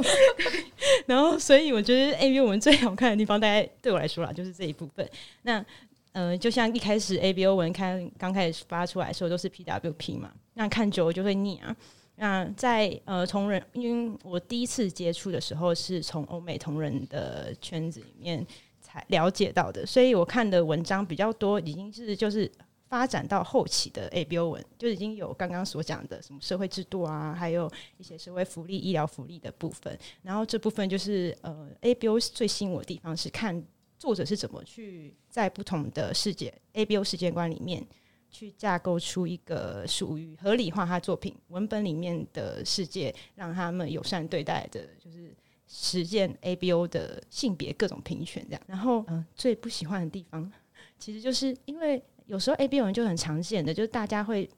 [1.07, 5.09] 然后，所以我觉得 ABO 我们最好看的地方，大概对我来说啦，就是这一部分。
[5.41, 5.65] 那
[6.11, 11.75] 呃，就像一开始 ABO 文看刚开始发出来的时候都是 PWP 嘛，那看久了就会腻啊。
[12.19, 18.45] 那在呃同人，因为我第一次接触的时候是从欧美同人的圈子里面
[18.87, 22.49] 才了解到的，所以我看的文章比较多，已经是就是
[22.87, 29.97] 发展到后期的 ABO 文，就已经有刚刚所讲的什么社会制度啊，还有一些社会福利、医疗福利的部分。
[30.21, 33.61] 然后这部分就是呃 ABO 最吸引我的地方是看
[33.99, 37.85] 作者是怎么去在不同的世界 ABO 世界观里面。
[38.29, 45.33] 去架构出一个属于合理化他作品文本里面的世界，让他们友善对待的，就是
[45.67, 48.61] 实践 ABO 的性别各种评选这样。
[48.67, 50.51] 然后，嗯、最不喜欢的地方，
[50.97, 54.49] 其实就是因为有时候 ABO 文就很常见的，就是大家会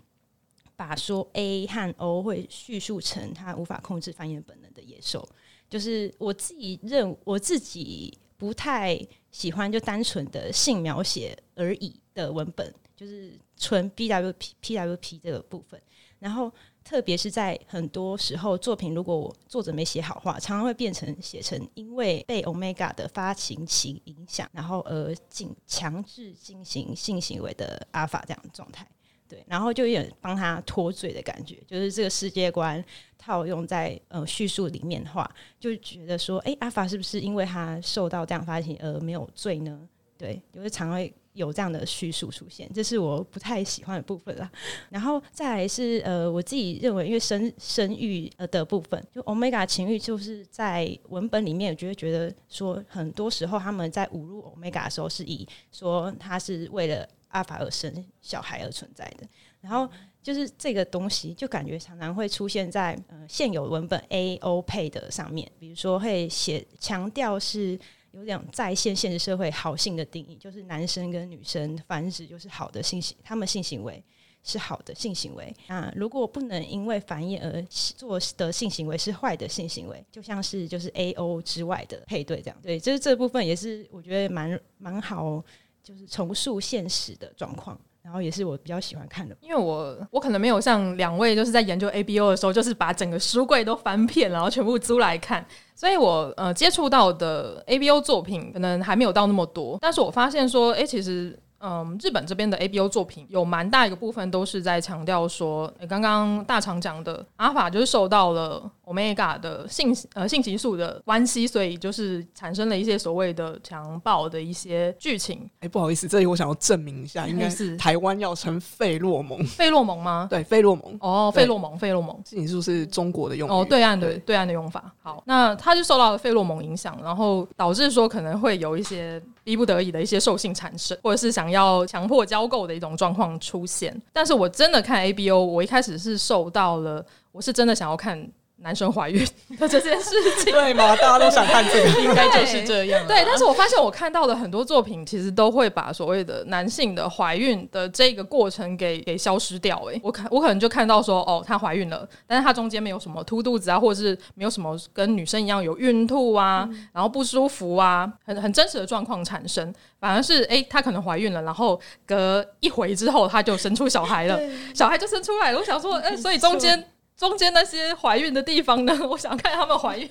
[0.76, 5.28] 把说 A 和 O 会叙述成他无法控制繁衍本能的野兽。
[5.70, 9.00] 就是我自己认我自己不太
[9.32, 12.74] 喜欢就单纯的性描写而已的文本。
[12.96, 15.82] 就是纯 BWP PWP 这个部分，
[16.20, 28.88] 然后特别是在很多时候作品，如果作者没写好话，常常会变成写成因为被 Omega 的发情期影响，然后而进强制进行性行为的 Alpha 这样的状态，
[29.28, 32.84] 对，然后就有点帮他脱罪的感觉，就是这个世界观
[33.18, 39.88] 套用在呃叙述里面的话，就觉得说，哎，Alpha 是不是因为他受到这样发情而没有罪呢？
[40.18, 41.14] 对，就是常会。
[41.40, 44.52] 有这样的叙述出现，这是我不太喜欢的部分啦。
[44.90, 59.26] 然后再来是呃，我自己认为，因为生生育呃的部分，就 Omega 情欲就是在文本里面，我就会觉得说，很多时候他们在侮辱 Omega 的时候，是以说他是为了阿法而生小孩而存在的。
[59.62, 59.90] 然后
[60.22, 67.80] 就是这个东西，就感觉常常会出现在呃现有文本 AO 配的上面，比如说会写强调是。
[68.12, 74.04] 有点在线现实社会好性的定义，就是男生跟女生繁殖就是好的性行，他们性行为
[74.44, 75.92] 是好的性行为那。
[75.96, 82.58] 如果不能因为繁衍而做的性行为是坏的性行为，就像是就是 A O 之外的配对这样。
[82.62, 85.44] 对，就是这部分也是我觉得蛮蛮好，
[85.84, 87.80] 就是重塑现实的状况。
[88.02, 101.38] 然后也是我比较喜欢看的，因为我我可能没有像两位就是在研究 ABO 的时候，就是把整个书柜都翻遍，然后全部租来看，所以我呃接触到的 ABO 作品可能还没有到那么多，但是我发现说，哎，其实。
[101.60, 115.40] 嗯，日本这边的 ABO 作品有蛮大一个部分都是在强调说，欸、刚刚大厂讲的阿法就是受到了 Omega 的性呃性激素的关系，所以就是产生了一些所谓的强暴的一些剧情。
[115.56, 120.28] 哎、欸，不好意思，这里我想要证明一下，应该是台湾要称费洛蒙，费洛蒙吗？
[120.30, 120.98] 对，费洛蒙。
[121.02, 124.92] 哦，费洛蒙，费洛蒙，性激素是中国的用哦，对岸的对，对岸的用法。
[125.02, 131.50] 好，那他就受到了费洛蒙影响，然后导致说可能会有一些逼不得已的一些兽性产生，或者是想。
[131.50, 138.30] 要强迫交购的一种状况出现，但是我真的看 ABO，我一开始是受到了，我是真的想要看。
[138.62, 139.26] 男生怀孕
[139.58, 140.12] 的这件事
[140.44, 140.96] 情，对吗？
[140.96, 143.06] 大家都想看这个，应该就是这样。
[143.08, 149.82] 对，但是我发现我看到的很多作品，其实都会把所谓的男性的怀孕的这个过程给给消失掉。
[149.90, 164.40] 哎，我可我可能就看到说，哦，她怀孕了，但是她中间没有什么凸肚子啊，或者是没有什么跟女生一样有孕吐啊，嗯、然后不舒服啊，很很真实的状况产生，反而是哎，她可能怀孕了，然后隔一回之后，她就生出小孩了，
[164.74, 165.60] 小孩就生出来了。
[165.60, 166.86] 我想说，哎，所以中间。
[167.20, 168.98] 中间那些怀孕的地方呢？
[169.06, 170.10] 我想看他们怀孕。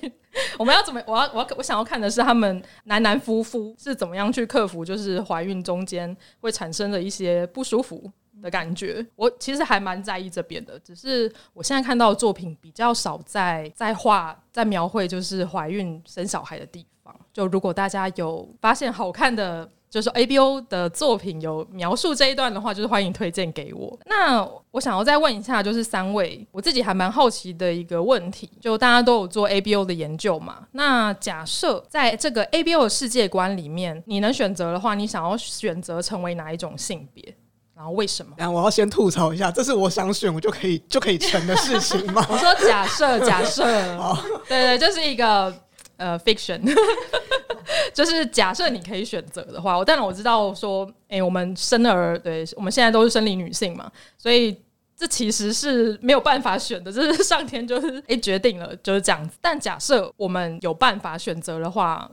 [0.59, 1.01] 我们要怎么？
[1.07, 8.11] 我要我要我想要看的是他们男男夫妇是怎么样去克服，就是怀孕中间会产生的一些不舒服
[8.43, 9.03] 的感觉。
[9.15, 17.15] 我其实还蛮在意这边的，只是我现在看到的作品比较少在在画在描绘，就是怀孕生小孩的地方。
[17.33, 19.67] 就如果大家有发现好看的。
[19.89, 23.97] 就是 ABO 的作品有描述这一段的话，就是欢迎推荐给我。
[24.05, 30.59] 那我想要再问一下，就是三位，我自己还蛮好奇的一个问题，就大家都有做 ABO 的研究嘛？
[30.73, 37.35] 那假设在这个 ABO 的世界观里面，你能选择的话，你想要选择成为哪一种性别？
[37.75, 38.33] 然后为什么？
[38.37, 42.23] 然后我要先吐槽一下，这是我想选我就可以就可以成的事情吗？
[42.29, 43.63] 我说假设，假设，
[44.47, 45.51] 对，对对，这是一个
[45.99, 46.59] 呃 fiction。
[47.93, 54.59] 就是假设你可以选择的话，我当然我知道说，哎、我们生儿，对，我们现在都是生理女性嘛，所以
[54.97, 59.37] 这其实是没有办法选的，这是 上天就是哎、决定了就是这样子。
[59.39, 62.09] 但假设我们有办法选择的话，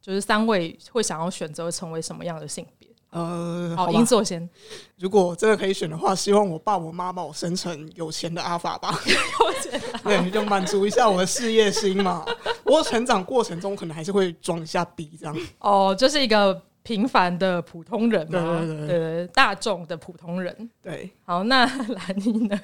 [0.00, 2.64] 就是三位会想要选择成为什么样的性？
[3.10, 4.48] 呃，好，英作先。
[4.96, 8.96] 如果真的可以选的话，希望我爸我妈把我生成有钱的阿法吧。
[9.06, 12.24] 有钱，对，就满足一下我的事业心嘛。
[12.62, 15.36] 不过成长过程中可能还是会装一下逼这样。
[15.58, 20.70] 哦，就是一个平凡的普通人嘛，对对对对大众的普通人。
[20.80, 22.60] 对，好，那兰妮呢？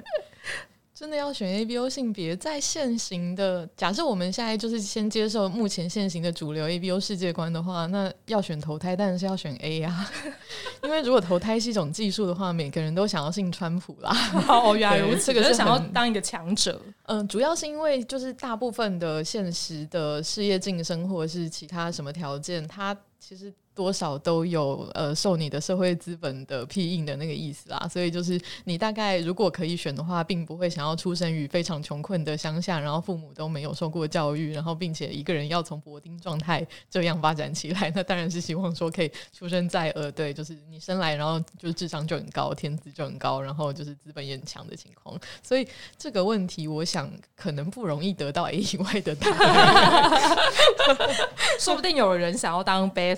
[0.97, 10.11] 真的要选 ABO 性别，在现行的假设，我们现在就是先接受目前现行的主流 ABO 世界观的话，那要选投胎，当然是要选 A 啊。
[10.83, 14.11] 因为如果投胎是一种技术的话，每个人都想要信川普啦。
[14.49, 16.81] 哦，原来如此，可是想要当一个强者。
[17.03, 23.53] 嗯、呃，主要是因为就是大部分的现实的事业晋升或者是其他什么条件，它其实。
[23.77, 45.15] 多少都有呃受你的社会资本的庇荫的那个意思啦，所以就是你大概如果可以选的话，并不会想要出生于非常穷困的乡下，然后父母都没有受过教育，然后并且一个人要从伯丁状态这样发展起来，那当然是希望说可以出生在呃对，就是你生来然后就是智商就很高，天资就很高，然后就是资本也很强的情况。
[45.43, 45.69] 所以
[45.99, 50.39] 这个问题，我想可能不容易得到 A 以外的答案，
[51.61, 53.15] 说不定有人想要当贝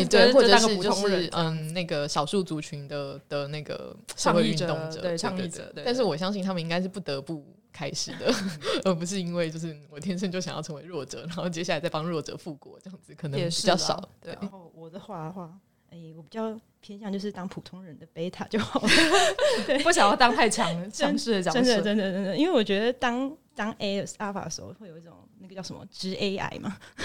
[0.08, 8.34] 对，或者是就是嗯，那个少数族群的的那个社会运动者，对倡议者，但是我相信他们应该是不得不开始的，
[8.84, 14.08] 而不是因为就是我天生就想要成为弱者，然后接下来再帮弱者复国这样子，可能比较少。
[14.20, 14.36] 对。
[14.40, 15.50] 然后我的话的话，
[15.90, 18.88] 哎、欸，我比较偏向就是当普通人的贝塔就好了，
[19.84, 25.12] 不想要当太强强势的角色，真的真的真的，因为我觉得当当 A alpha 的时候会有一种。
[25.40, 26.76] 那个叫什么直 AI 嘛？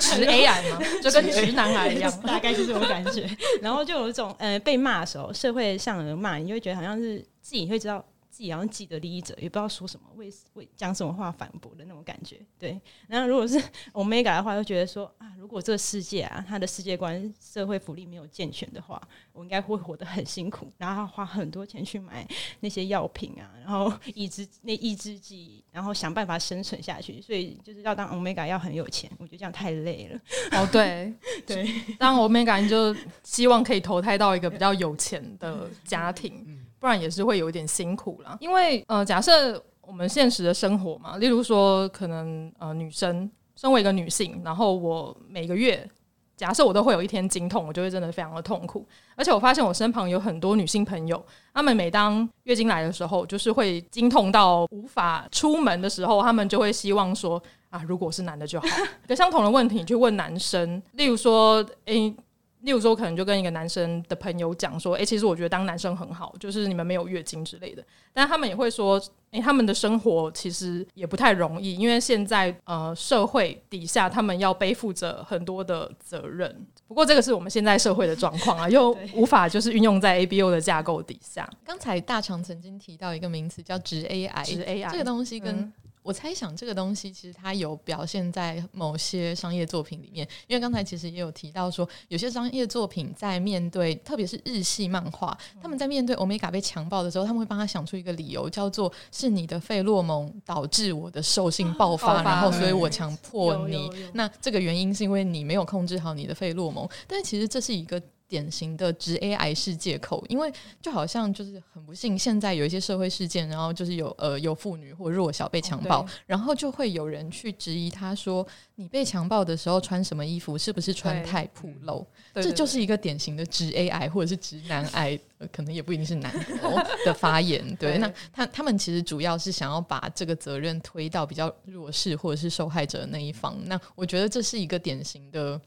[0.00, 3.24] 直 AI 嘛， 就跟直男癌一样， 大概是这种感觉。
[3.62, 8.04] 然后就有一种呃被骂的时候，社会上人骂，你就会觉得好像是自己会知道。
[8.38, 12.40] 自己好像既得利益者，也不知道说什么，为为讲什么话反驳的那种感觉。
[12.56, 13.60] 对，然后如果是
[13.92, 22.24] Omega 的话，就觉得说啊，如果这个世界啊，他的世界观、社会福利没有健全的话，我应该会活得很辛苦，然后花很多钱去买
[22.60, 27.20] 那些药品啊，然后抑制那抑制剂，然后想办法生存下去。
[27.20, 30.20] 所以就是要当 Omega 要很有钱，我觉得这样太累了。
[30.52, 31.12] 哦，对
[31.44, 31.68] 对，
[31.98, 36.57] 当 Omega 你就希望可以投胎到一个比较有钱的家庭。
[36.80, 45.88] 不然也是会有一点辛苦啦，因为呃，假设我们现实的生活嘛，例如说，可能呃，女生身为一个女性，然后我每个月，
[46.36, 48.86] 假设我都会有一天经痛，我就会真的非常的痛苦。
[49.16, 58.66] 而且我发现我身旁有很多女性朋友，她们每当月经来的时候，就是会经痛到无法出门的时候，她们就会希望说啊，如果是男的就好。
[59.08, 62.14] 可相同的问题，你去问男生，例如说，诶、
[62.62, 68.98] 例如说，可能就跟一个男生的朋友讲说：“诶、欸，其实我觉得当男生很好，就是你们没有月经之类的。”但他们也会说
[69.30, 76.66] ：“诶、欸，他们的生活其实也不太容易，因为现在呃社会底下他们要背负着很多的责任。
[76.88, 81.48] 不过这个是我们现在社会的状况啊， 又无法就是运用在 ABO 的架构底下。
[81.64, 85.72] 刚才大肠曾经提到一个名词叫直 AI，，直 AI 这个东西跟、嗯。
[86.08, 103.90] 我猜想这个东西其实它有表现在某些商业作品里面，因为刚才其实也有提到说，有些商业作品在面对，特别是日系漫画，他们在面对欧米伽被强暴的时候，他们会帮他想出一个理由，叫做是你的费洛蒙导致我的兽性爆发，然后所以我强 迫你。
[104.14, 108.02] 那这个原因是因为你没有控制好你的费洛蒙，但其实这是一个。
[108.28, 110.52] 典型的直 A 癌式借口，因为
[110.82, 122.06] 就好像就是很不幸，现在有一些社会事件，然后就是有呃有妇女或弱小被强暴，哦，然后就会有人去质疑他说，你被强暴的时候穿什么衣服，是不是穿太暴露？
[122.34, 127.64] 这就是一个典型的直 A 癌或者是直男癌，呃，可能也不一定是男的的发言。
[127.76, 133.56] 对，对那他他们其实主要是想要把这个责任推到比较弱势或者是受害者的那一方。
[133.64, 135.58] 那我觉得这是一个典型的。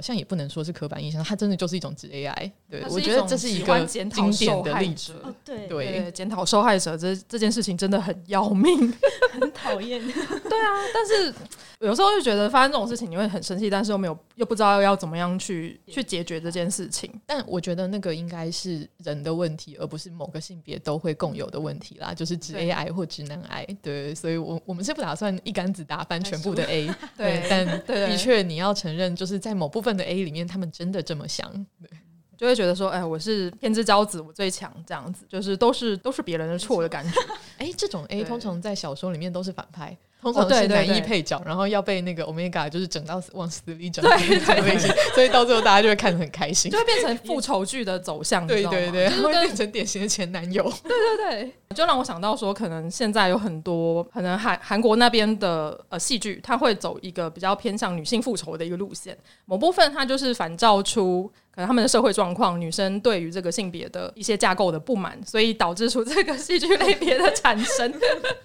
[0.00, 2.52] 好像也不能说是刻板印象，它真的就是一一种指 AI。
[2.68, 5.14] 对，我觉得这是一个经典的例子。
[5.22, 8.92] 哦、对对，检讨受害者这这件事情真的很要命，
[9.32, 10.00] 很讨厌。
[10.06, 11.34] 对啊，但是
[11.80, 17.10] 有时候就觉得发生这种事情你会很生气，但是又没有又不知道要怎么样去去解决这件事情。
[17.26, 23.66] 但我觉得那个应该是人的问题，而不是某个性别都会共有的问题啦，就是指 AI 或直男癌。
[23.82, 26.90] 对，所以我我们是不打算一竿子打翻全部的 A。
[27.16, 29.89] 对，但的确你要承认，就是在某部分。
[29.96, 31.50] 的 A 里面，他们真的这么想，
[31.82, 31.90] 对，
[32.36, 37.14] 就会觉得说，哎，我是天之骄子，我最强，这样子，就是都是都是别人的错的感觉。
[37.58, 39.96] 哎，这种 A 通常在小说里面都是反派。
[40.20, 44.78] 通常是男一配角，哦、对对对，然后要被那个 Omega 就是整到往死里整， 对，
[45.14, 59.16] 所以到最后大家就会看得很开心，就会变成复仇剧的走向，对对对，会变成典型的前男友，对对对，就让我想到说，可能现在有很多可能韩韩国那边的呃戏剧，它会走一个比较偏向女性复仇的一个路线，
[59.46, 61.30] 某部分它就是反照出。
[61.52, 67.92] 可能他们的社会状况，女生对于这个性别的一些架构的不满，所以导致出这个戏剧类别的产生。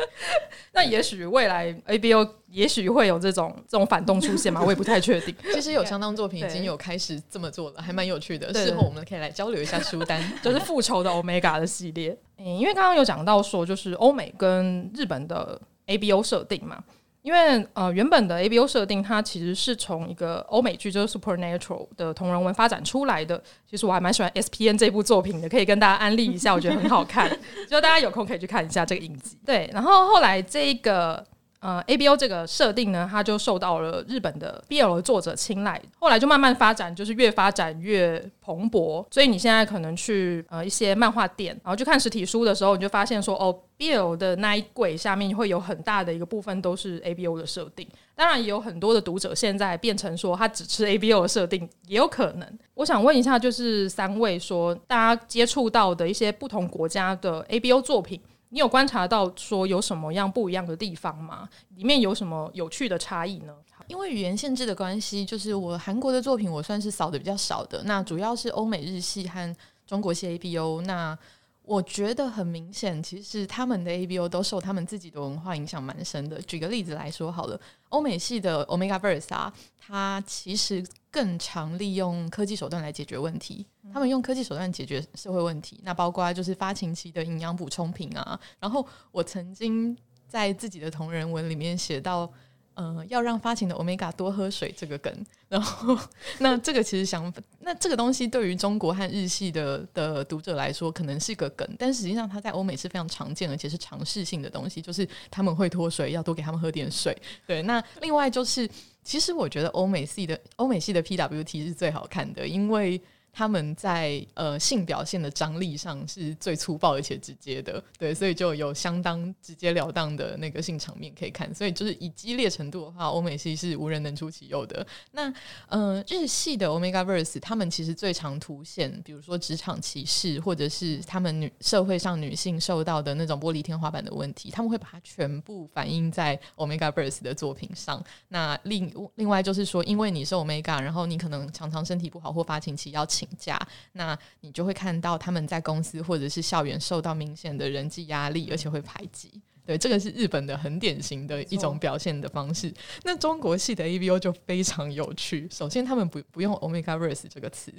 [0.73, 4.61] 那也许未来 ABO 也许会有这种这种反动出现嘛？
[4.65, 5.35] 我也不太确定。
[5.53, 8.53] 其实有相当作品已经有开始这么做了，还蛮有趣的。
[8.53, 12.17] 事后我们可以来交流一下书单， 就是复仇的 Omega 的系列。
[12.37, 16.83] 嗯，因为刚刚有讲到说，就是欧美跟日本的 ABO 设定嘛。
[17.21, 23.41] 因为呃，原本的 ABO 设定它其实是从一个欧美剧，就是 Supernatural 的同人文发展出来的。
[23.67, 27.27] 其实我还蛮喜欢 SPN 这部作品的，可以跟大家安利一下，我觉得很好看，
[27.67, 29.35] 就大家有空可以去看一下这个影集。
[29.43, 31.25] 对，然后后来这一个。
[31.65, 39.03] 呃，ABO 这个设定呢，它就受到了日本的 BL 的作者青睐，后来就慢慢发展，就是越发展越蓬勃。
[39.09, 47.87] 所以你现在可能去呃一些漫画店，然后去看实体书的时候，你就发现说，哦，BL 的那一柜下面会有很大的一个部分都是 ABO 的设定。
[48.13, 52.47] 当然，也有很多的读者现在变成说，他只吃 ABO 的设定，也有可能。
[52.75, 58.21] 我想问一下，就是三位说，大家接触到的一些不同国家的 ABO 作品。
[58.49, 61.47] 你有观察到说有什么样不一样的地方吗？
[61.75, 63.53] 里面有什么有趣的差异呢？
[63.87, 70.81] 因为语言限制的关系，就是我韩国的作品我算是扫的比较少的，那主要是欧美日系和中国系 ABO。
[70.81, 71.17] 那
[71.65, 76.41] 我觉得很明显，其实他们的 ABO 都受他们自己的文化影响蛮深的。
[76.43, 77.59] 举个例子来说好了，
[77.89, 83.65] 欧美系的 Omega Verse 啊，它其实更常利用科技手段来解决问题。
[83.91, 88.39] 他们用科技手段解决社会问题，那包括就是发情期的营养补充品啊。
[88.59, 89.97] 然后我曾经
[90.27, 92.31] 在自己的同人文里面写到，
[92.75, 95.11] 呃，要让发情的 Omega 多喝水这个梗。
[95.49, 95.97] 然后，
[96.39, 107.15] 那这个其实想，那这个东西对于中国和日系的的读者来说，可能是个梗，但实际上它在欧美是非常常见，而且是尝试性的东西，就是他们会脱水，要多给他们喝点水。
[107.47, 108.69] 对，那另外就是，
[109.03, 113.01] 其实我觉得欧美系的欧美系的 PWT 是最好看的，因为。
[113.37, 121.53] 他们在呃性表现的张力上是最粗暴而且直接的，对，所以就有相当直截了当的那个性场面可以看。
[121.53, 124.87] 所以就是以激烈程度的话，欧美系是无人能出其右的。
[125.11, 125.33] 那
[125.67, 138.01] 呃日系的 Omega Verse，他们其实最常凸显，比如说职场歧视，或者是他们女社会上女性受到的那种玻璃天花板的问题，他们会把它全部反映在 Omega Verse 的作品上。
[138.29, 143.24] 那另另外就是说，因为你是 Omega，然后你可能常常身体不好或发情期要请。
[143.37, 143.59] 假，
[143.93, 149.41] 那你就会看到他们在公司或者是校园受到明显的人际压力，而且会排挤。
[149.65, 152.71] 对，这个是日本的很典型的一种表现的方式。
[153.03, 155.47] 那中国系的 ABO 就非常有趣。
[155.51, 157.73] 首先，他们不不用 Omega Verse 这个词，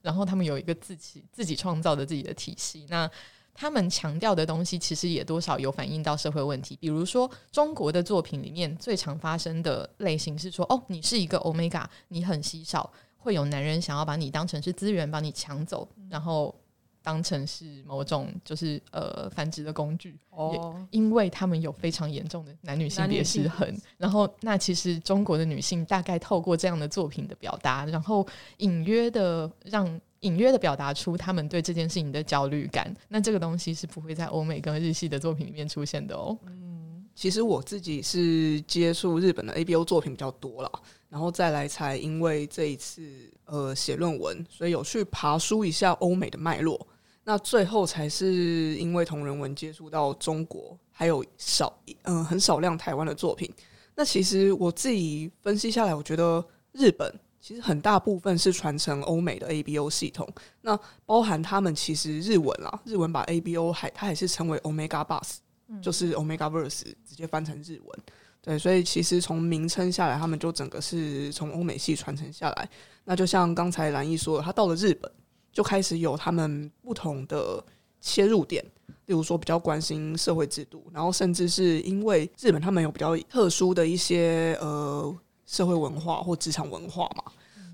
[0.00, 2.86] 然后他们有一个自己自己创造的自己的体系。
[2.88, 3.10] 那
[3.52, 6.74] 他们强调的东西，其实也多少有反映到社会问题。
[6.80, 12.90] 比如说，中国的作品里面最常发生的类型是说：哦，你是一个 Omega，你很稀少。
[13.26, 16.54] 会有男人想要把你当成是资源，把你抢走，然后
[17.02, 20.16] 当成是某种就是呃繁殖的工具。
[20.30, 23.76] 哦，因为他们有非常严重的男女性别失衡。
[23.98, 28.24] 然后，那其实中国的女性大概透过这样的作品的表达，然后
[28.58, 32.94] 隐约的让隐约的表达出他们对这件事情的焦虑感。
[33.08, 36.38] 那这个东西是不会在欧美跟日系的作品里面出现的哦。
[36.46, 40.70] 嗯，其实我自己是接触日本的 ABO 作品比较多了。
[41.08, 43.02] 然后再来，才因为这一次
[43.44, 46.86] 呃写论文，所以有去爬梳一下欧美的脉络。
[47.24, 53.52] 那最后才是因为同人文接触到中国，还有少嗯、呃、很少量台湾的作品。
[53.94, 60.28] 那其实我自己分析下来，我觉得日本其实很大部分是传承欧美的 ABO 系统。
[60.60, 65.38] 那包含他们其实日文啦，日文把 ABO 还它还是称为 Omega Bus，
[65.80, 67.98] 就是 Omega Verse 直接翻成日文。
[68.46, 72.68] 对，所以其实从名称下来，他们就整个是从欧美系传承下来。
[73.04, 75.10] 那就像刚才兰姨说的，他到了日本，
[75.52, 77.60] 就开始有他们不同的
[78.00, 78.64] 切入点，
[79.06, 85.12] 例如说比较关心社会制度，然后甚至是因为日本他们有比较特殊的一些呃
[85.44, 87.24] 社会文化或职场文化嘛，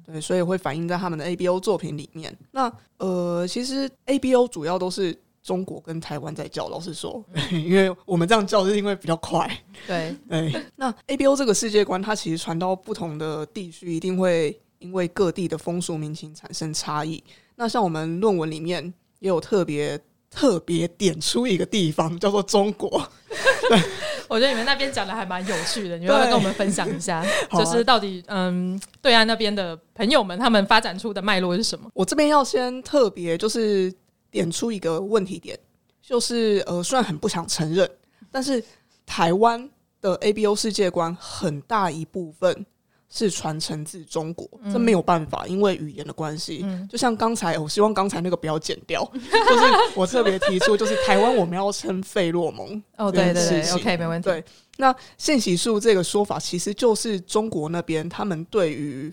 [0.06, 2.34] 对，所以会反映在他们的 ABO 作品里面。
[2.50, 5.14] 那呃，其实 ABO 主要都是。
[5.42, 9.50] 中国跟台湾在叫，老实说， 因为我们这样叫是因为比较快。
[9.86, 17.22] 对 对，那 ABO 这个世界观，它其实传到不同的地区，一定会因为各地的风俗民情产生差异。
[17.56, 18.82] 那像我们论文里面
[19.18, 19.98] 也有特别
[20.30, 22.88] 特别点出一个地方，叫做中国。
[23.68, 23.80] 对，
[24.28, 31.90] 我觉得你们那边讲的还蛮有趣的，你要不要跟我们分享一下，就是到底嗯，对岸那边的朋友们他们发展出的脉络是什么？
[31.94, 33.92] 我这边要先特别就是。
[34.32, 35.56] 点出一个问题点，
[36.02, 37.88] 就是呃，虽然很不想承认，
[38.30, 38.64] 但是
[39.06, 39.70] 台湾
[40.00, 42.66] 的 ABO 世界观很大一部分
[43.08, 46.62] 是传承自中国，嗯、这没有办法，因为语言的关系。
[46.64, 49.64] 嗯、就像刚才，我希望刚才那个不要剪掉， 就是
[49.94, 52.82] 我特别提出，就是台湾我们要称费洛蒙。
[52.96, 54.30] 哦，对对对，OK，没问题。
[54.30, 54.42] 对，
[54.78, 59.12] 那信息素这个说法，其实就是中国那边他们对于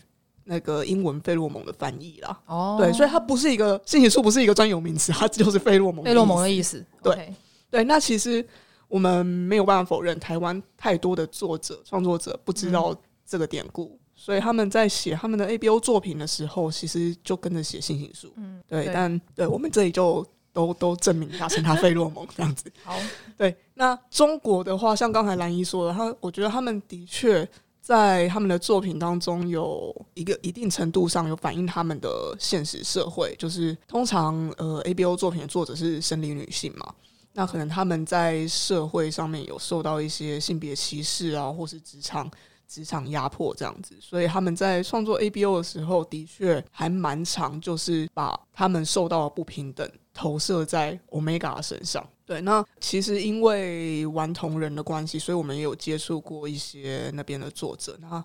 [0.49, 2.37] 那个英文费洛蒙的翻译啦。
[2.47, 6.03] 哦，对，所以它不是一个信息素，不是一个专有名词，它就是费洛蒙。
[6.03, 6.83] 费洛蒙的意思。
[7.01, 7.33] 对 okay
[7.71, 8.45] 对，那其实
[8.87, 12.97] 我们没有办法否认，台湾太多的作者创作者不知道、嗯。
[13.29, 18.33] 这个典故，所以他们在写他们的 ABO 作品的时候，其实就跟着写信息素。
[18.37, 22.71] 嗯，对，对但对我们这里就都都证明他称他费洛蒙 这样子。
[22.83, 22.97] 好，
[23.37, 23.55] 对。
[23.75, 27.47] 那中国的话，像刚才兰姨说的，他我觉得他们的确
[27.89, 36.93] 在他们的作品当中有一个一定程度上有反映他们的现实社会，就是通常呃 ABO 作品的作者是生理女性嘛，
[37.33, 42.29] 那可能他们在社会上面有受到一些性别歧视啊，或是职场。
[42.67, 52.07] 职场压迫这样子，所以他们在创作 ABO 的时候，的确还蛮常，就是把他们受到的不平等投射在 Omega 身上。
[52.29, 57.97] 对，那其实因为玩同人的关系，所以我们也有接触过一些那边的作者。
[57.99, 58.23] 那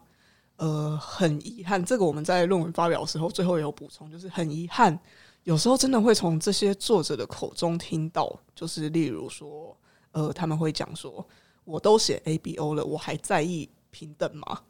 [0.56, 5.00] 呃，很遗憾，这个我们在论文发表的时候，最后也有补充，就是很遗憾，
[5.44, 9.74] 有时候真的会从这些作者的口中听到，就是例如说，
[10.12, 11.26] 呃，他们会讲说，
[11.64, 13.70] 我都写 ABO 了，我还在意。
[13.90, 14.60] 平等吗？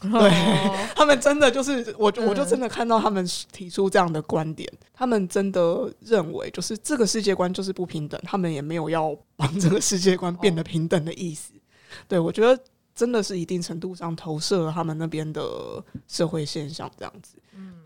[0.00, 0.10] 对，
[0.94, 4.70] 他们真的就是我，我就真的看到他们提出这样的观点。
[4.92, 11.54] 他们真的认为，就是这个世界观就是不平等，他们也没有要帮这个世界观变得平等的意思。
[12.06, 12.62] 对，我觉得
[12.94, 15.42] 真的是一定程度上投射了他们那边的
[16.06, 17.36] 社会现象这样子。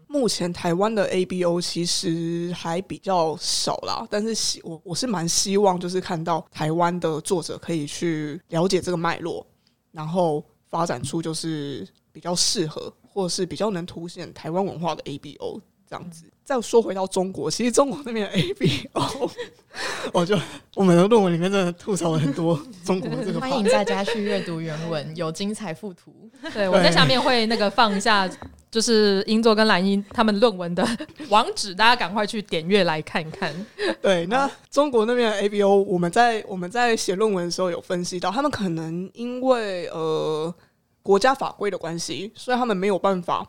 [0.09, 9.46] 目前台湾的 ABO 其实还比较少啦，但是希我我是蛮希望就是看到台湾的作者可以去了解这个脉络，
[9.92, 10.42] 然后。
[10.70, 16.24] 发展出就是比较适合，或者是比较能凸显台湾文化的 ABO 这样子。
[16.44, 19.30] 再说回到中国，其实中国那边的 ABO，
[20.14, 20.38] 我就
[20.74, 23.38] 我们的论文里面真的吐槽了很多中国的这个。
[23.38, 26.10] 欢迎大家去阅读原文，有精彩附图。
[26.54, 28.26] 对，我在下面会那个放一下，
[28.70, 30.86] 就是英作跟兰英他们论文的
[31.30, 33.54] 网址，大家赶快去点阅来看看。
[34.02, 40.54] 对，那中国那边的 ABO，我们在我们在写论文的时候有分析到，他们可能因为呃
[41.02, 43.46] 国家法规的关系，所以他们没有办法。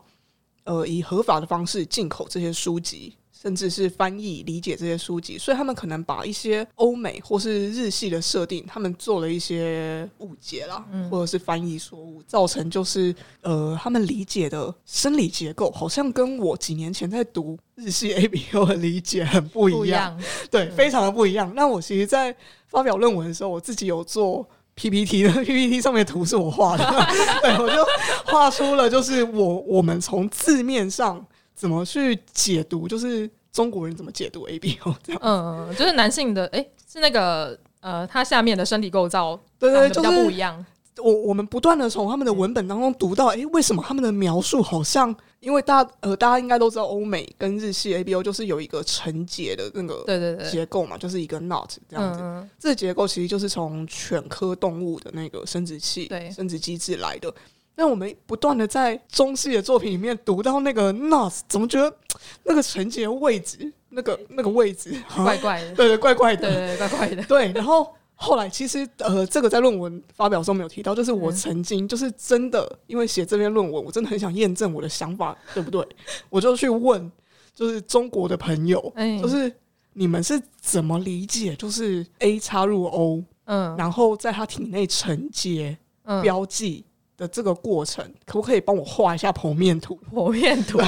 [0.64, 21.50] 呃，以合法的方式进口这些书籍，甚至是翻译理解这些书籍，所以他们可能把一些欧美或是日系的设定，他们做了一些误解啦，嗯、或者是翻译错误，造成就是呃，他们理解的生理结构好像跟我几年前在读日系 ABO 的理解很不一样，一样对，嗯、非常的不一样。
[21.54, 22.36] 那我其实，在
[22.66, 24.46] 发表论文的时候，我自己有做。
[24.76, 26.84] PPT 的 PPT 上面图是我画的，
[27.42, 27.84] 对，我就
[28.24, 31.22] 画出了就是我我们从字面上
[31.60, 40.64] 怎么去解读，就是中国人怎么解读 ABO 这样，嗯，就是男性的，哎、欸，是那个呃，他下面的身体构造，对对，比较不一样。
[40.96, 45.14] 我我们不断的从他们的文本当中读到，哎、欸，为什么他们的描述好像？
[45.40, 52.20] 因为大呃，大家应该都知道，欧美跟日系 ABO 就是有一个承结的那个对对对结构嘛，就是一个 knot 这样子。
[52.22, 57.30] 嗯、这个结构其实就是从犬科动物的那个生殖器、对生殖机制来的。
[57.76, 61.96] 那我们不断的在中戏的作品里面读到那个 knot，怎么觉得
[62.44, 65.74] 那个承接位置，那个那个位置怪怪的？
[65.76, 67.22] 对对，怪怪的，对对，怪怪的。
[67.24, 67.94] 对， 然后。
[68.22, 75.82] 后来其实呃，这个在论文发表中没有提到，就是我曾经就是真的因为写这篇论文，我真的很想验证我的想法对不对？
[76.28, 77.10] 我就去问，
[77.54, 78.92] 就是中国的朋友，
[79.22, 79.50] 就是
[79.94, 85.78] 你们是怎么理解，就是 A 插入 O，嗯，然后在他体内承接
[86.20, 86.84] 标记
[87.20, 90.00] 的这个过程，可不可以帮我画一下剖面图？
[90.10, 90.78] 剖面图，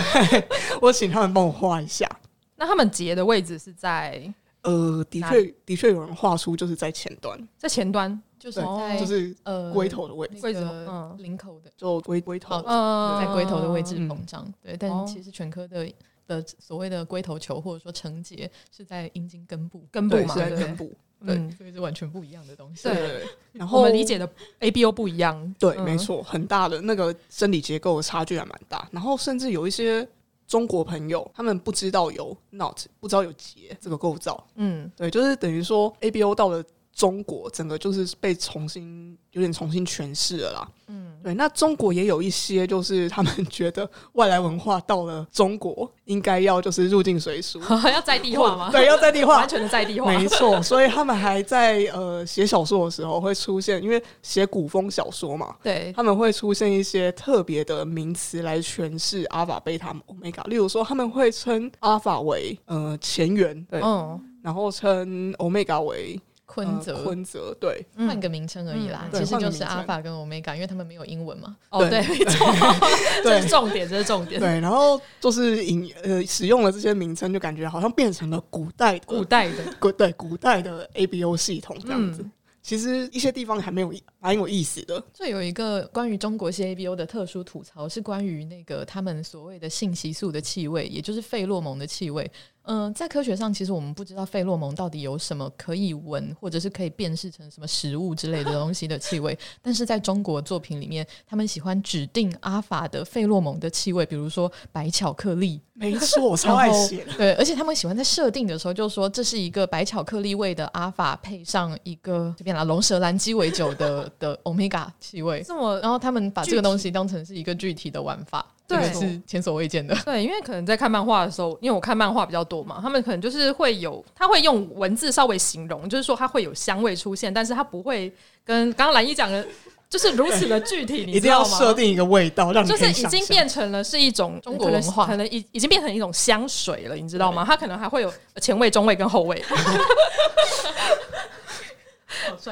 [0.80, 2.08] 我请他们帮我画一下。
[2.56, 4.32] 那他们结的位置是在？
[4.62, 14.76] 呃，的确，的确有人画出就是在前端，在前端，就是在就是呃龟头的位置，龟头嗯领口的，就龟龟头，在龟头的位置膨胀，对。
[14.76, 15.92] 但其实全科的
[16.28, 20.92] 的所谓的龟头球或者说成结是在阴茎根部，根部嘛，在根部，
[21.24, 22.84] 对，所以是完全不一样的东西。
[22.84, 24.28] 对，然后我们理解的
[24.60, 30.08] ABO 不一样，对，没错，很大的那个生理结构的差距还蛮大，然后甚至有一些。
[30.48, 34.46] 中国朋友他们不知道有 knot，不知道有结这个构造。
[34.56, 36.62] 嗯，对，就是等于说 ABO 到了
[36.94, 40.68] 中国整个就是被重新有点重新诠释了啦。
[40.88, 41.32] 嗯，对。
[41.34, 47.58] 那中国也有一些，就是他们觉得外来文化到了中国，应该要就是入境随俗，
[47.90, 48.70] 要在地化吗？
[48.70, 50.12] 对，要在地化，完全的在地化。
[50.12, 60.42] 没错，所以 他们还在呃写小说的时候会出现，因为写古风小说嘛，对，他们会出现一些特别的名词来诠释阿法、贝塔、欧米伽。
[60.42, 66.20] 例如说，他们会称阿法为呃前缘，对，嗯，然后称欧米伽为。
[66.52, 71.56] 坤泽，昆泽，对，换个名称而已啦，其实就是阿法跟欧米伽，因为他们没有英文嘛。
[71.70, 72.46] 哦，对，没错，
[73.24, 74.38] 这是重点，这是重点。
[74.38, 82.22] 对，然后就是引呃使用了这些名称，就感觉好像变成了古代古代的 古对古代的 ABO 系统这样子。
[82.60, 85.02] 其实一些地方还没有蛮有意思的。
[85.12, 92.30] 这有一个关于中国系 ABO 的特殊吐槽，是关于那个他们所谓的信息素的气味，也就是费洛蒙的气味。
[92.64, 99.36] 嗯、呃，在科学上，其实我们不知道费洛蒙到底有什么可以闻，或者是可以辨识成什么食物之类的东西的气味。
[99.60, 105.60] 但是在中国作品里面，他们喜欢指定阿法的费洛蒙的气味，比如说白巧克力。
[105.74, 107.04] 没错，我 超爱写。
[107.16, 115.42] 对，而且他们喜欢在设定的时候就说这是一个白巧克力味的阿法，配上一个这边啦龙舌兰鸡尾酒的 的欧米伽气味。
[115.42, 118.46] 这么，然后他们把这个东西当成是一个具体的玩法。
[118.76, 119.94] 对，是前所未见的。
[120.04, 128.12] 对，因为可能在看漫画的时候，因为我看漫画比较多嘛，他们可能就是会有，他会用文字稍微形容，就是说它会有香味出现，但是它不会
[128.44, 129.46] 跟刚刚兰姨讲的，
[129.88, 131.04] 就是如此的具体。
[131.06, 137.44] 你一定要设定一个味道，让你就是已经变成了是一种中国文化，可能已已经变成一种香水了，你知道吗？
[137.46, 139.42] 它可能还会有前味、中味跟后味。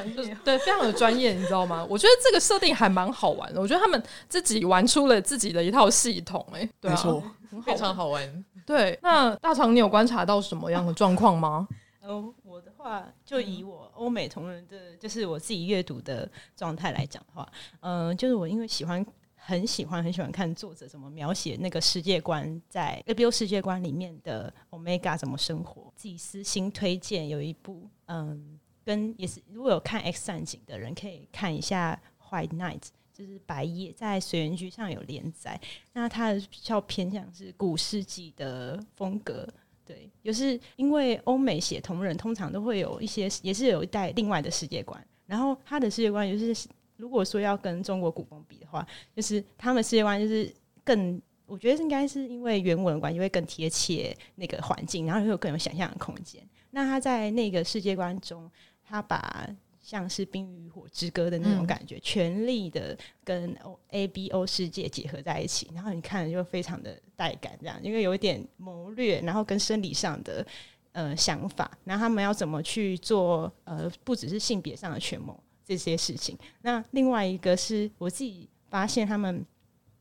[0.03, 1.85] 好专业，对，非常的专业，你知道吗？
[1.89, 3.59] 我觉得这个设定还蛮好玩的。
[3.59, 7.23] 我觉得他们自己玩出了自己的一套系统，哎，对啊，没错，
[7.63, 8.45] 非常好玩。
[8.65, 11.67] 对，那大肠，你有观察到什么样的状况吗？
[12.01, 17.47] 呃，我的话，就以我欧美同人的，就是我自己阅读的状态来讲的话，
[17.81, 25.91] 嗯、呃，就是我因为喜欢，很喜欢，很喜欢看作者怎么描写那个世界观，在 ABO 世界观里面的 Omega 怎么生活。
[25.95, 28.59] 自己私心推荐有一部，嗯。
[28.83, 31.99] 跟也是，如果有看《X 战警》的人，可以看一下
[32.33, 32.79] 《White Night》，
[33.13, 35.59] 就是白夜，在水源居上有连载。
[35.93, 39.47] 那它的比较偏向是古世纪的风格，
[39.85, 45.05] 对，就是因为欧美写同人通常都会有一些，也是有一代另外的世界观。
[45.27, 46.67] 然后他的世界观就是，
[46.97, 50.51] 如果说要跟中国古风比的话，就是他们世界观就是
[50.83, 56.41] 更，我觉得应该是因为原文的关系会更贴切那个环境，然后又更有想象的空间。
[56.71, 58.49] 那他在那个世界观中。
[58.91, 59.47] 他把
[59.81, 63.55] 像是《冰与火之歌》的那种感觉，嗯、全力的跟
[63.89, 70.45] ABO 世界结合在一起，然后你看就非常的带感，这样，因为有一点谋略，然后跟生理上的
[70.91, 76.37] 呃想法，然后他们要怎么去做呃，不只是性别上的权谋这些事情。
[76.61, 79.43] 那另外一个是我自己发现，他们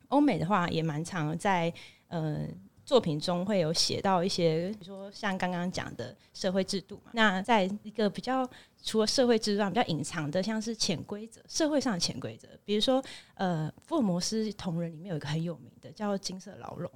[0.08, 1.72] 欧美的话也蛮常在
[2.08, 2.46] 呃。
[2.90, 7.12] 作品中会有写到一些，比如说像刚刚讲的社会制度嘛。
[7.14, 8.44] 那在一个比较
[8.82, 12.48] 除了社会之外比较隐藏的，像是潜规则，社会上的潜规则。
[12.64, 13.00] 比如说，
[13.34, 16.90] 呃，福尔摩斯同人里面有一个很有名的叫金色牢笼，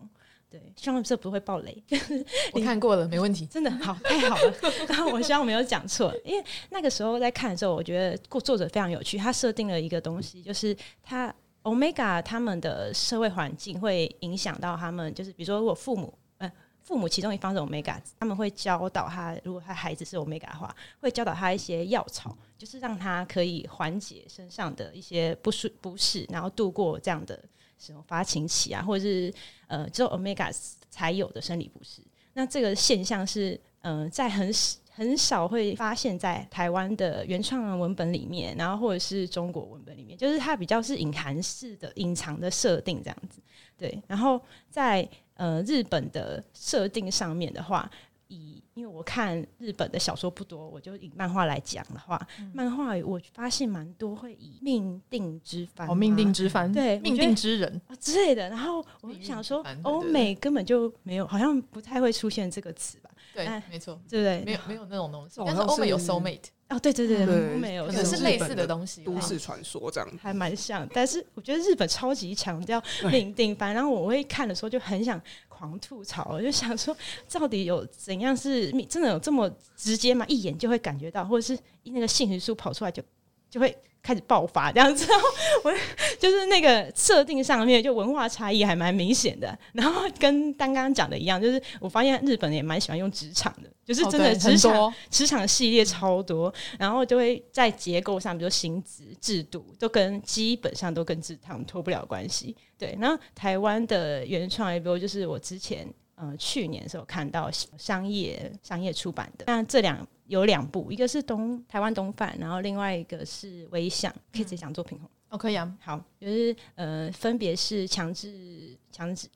[0.51, 1.81] 对，希望这不会爆雷。
[2.53, 4.53] 我看过了，没问题，真的好，太好了。
[4.91, 11.33] 然后我希望我没有讲错，因为那个时候在看的时候，我觉得作者非常有趣，他设定了一个东西，就是他。
[11.65, 16.51] Omega 他们的社会环境会影响到他们，就是比如说，如果父母呃
[16.83, 27.43] 父母其中一方是 Omega，他们会教导他，如果他孩子是 Omega 的话，会教导他一些药草，就是让他可以缓解身上的一些不舒不适，然后度过这样的
[27.79, 29.33] 什么发情期啊，或者是
[29.67, 30.55] 呃只有 Omega
[30.91, 32.03] 才有的生理不适。
[32.35, 34.51] 那这个现象是呃在很
[34.91, 43.41] 很少会发现，在台湾的原创文本里面，然后或者是中国文本里面，就是它比较是隐含式的、隐藏的设定这样子。
[43.76, 47.91] 对，然后在呃日本的设定上面的话，
[48.28, 58.49] 以因为我看日本的小说不多，我就以漫画来讲的话，嗯、漫画我发现蛮多会以命定之番，哦，命定之番，对，命定之人啊之类的。
[58.49, 63.11] 然后我想说，欧美根本就没有，好像不太会出现这个词吧。
[63.35, 64.45] 对，没错，对不对？
[64.45, 70.89] 没有没有那种东西，但是欧美有 soul mate 哦，对对对，欧美有，可能是类似的东西，都市传说这样，还蛮像。
[70.95, 76.97] 但是我觉得日本超级强调命定番，然后我会看的时候就很想狂吐槽，我就想说，
[77.32, 80.24] 到底有怎样是真的有这么直接吗？
[80.28, 83.03] 一眼就会感觉到，或者是那个幸运书跑出来就
[83.51, 83.76] 就会。
[84.05, 85.27] 开始爆发这样子，然后
[85.65, 85.73] 我
[86.21, 102.55] 就是那个设定上面就文化差异还蛮明显的，然后跟刚刚讲的一样，就是我发现日本也蛮喜欢用职场的，就是真的职场职场系列超多，然后就会在结构上，比如薪资制度都跟基本上都跟职场脱不了关系。
[102.77, 110.07] 对，然后台湾的原创 ABO 就是我之前呃去年的时候看到商业商业出版的，那这两。
[110.27, 114.99] 有两部，一个是东台湾东贩，然后另外一个是微想，可以直接讲作品
[115.29, 115.71] 哦，可以啊。
[115.83, 119.29] 好，就是呃，分别是强制强制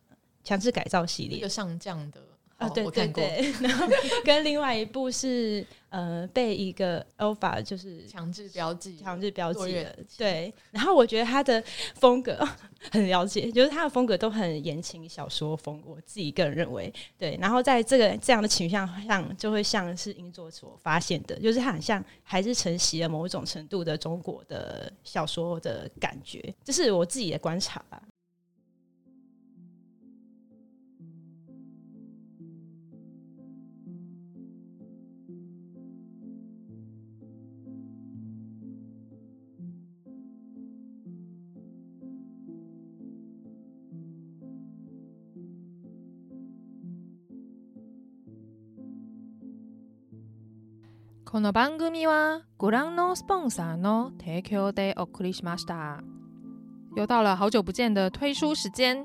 [0.43, 2.23] 强制改造系列，一个上将的。
[2.57, 3.87] 啊，对对对， 然后
[4.25, 10.53] 跟另外一部是呃被一个 Alpha 就是强制标记，强制标记的，对。
[10.71, 11.63] 然后我觉得他的
[11.95, 12.39] 风格
[12.91, 17.39] 很了解，就是他的风格都很言情小说风，我自己个人认为，对。
[17.41, 28.01] 然后在这个这样的倾向上，就会像是英作所发现的，就是他很像还是承袭了某种程度的中国的小说的感觉，这是我自己的观察吧。
[51.28, 56.04] この番组はご覧のスポンサーの提供でお送りしました。
[56.96, 59.04] 又到了好久不见的推书时间，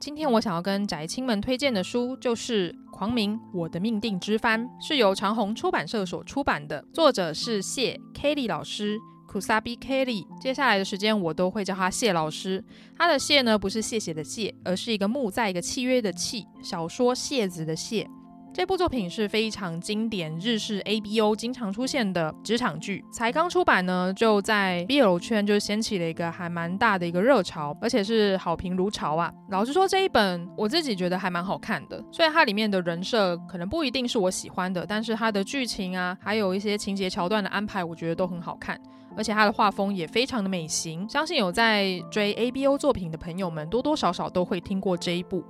[0.00, 8.98] 今天我想要跟宅青们推荐的书就是《狂鸣：我的命定之番》，是由长鸿出版社所出版的，作者是谢 Kelly 老师，
[9.30, 10.26] Kusabi Kelly。
[10.40, 12.64] 接下来的时间我都会叫他谢老师。
[12.96, 18.08] 他的谢呢，不是谢谢的谢，而是一个木在一个契约的契，小说谢子的谢。
[18.53, 29.31] 这部作品是非常经典日式 ABO 经常出现的职场剧，才刚出版呢，就在 BL 圈就掀起了一个还蛮大的一个热潮，而且是好评如潮啊。
[29.51, 38.77] 老实说，这一本我自己觉得还蛮好看的，虽然它里面的人设可能不一定是我喜欢的，但是它的剧情啊，还有一些情节桥段的安排，我觉得都很好看，
[39.15, 41.07] 而且它的画风也非常的美型。
[41.07, 45.41] 相信有在追 ABO 作品的朋友们，多多少少都会听过这一部。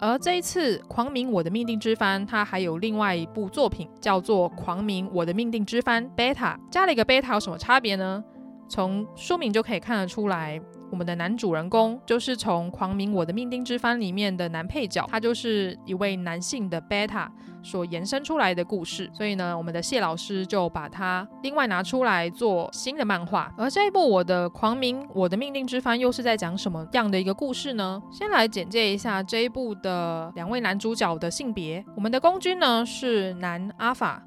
[0.00, 6.34] 而这一次《狂鸣：我的命定之帆》，它还有另外一部作品叫做《狂鸣：我的命定之帆 Beta》，
[6.70, 8.24] 加了一个 Beta 有什么差别呢？
[8.66, 10.58] 从书名就可以看得出来。
[10.90, 17.28] 我们的男主人公就是从《狂鸣：我的命定之帆》里面的男配角，他就是一位男性的 Beta
[17.62, 19.10] 所延伸出来的故事。
[19.12, 23.52] 所以呢，我们的谢老师就把它另外拿出来做新的漫画。
[23.56, 28.02] 而这一部《我的狂鸣：我的命定之番》又是在讲什么样的一个故事呢？
[28.10, 31.84] 先来简介一下这一部的两位男主角的性别。
[31.94, 34.22] 我们的公君呢是男阿法。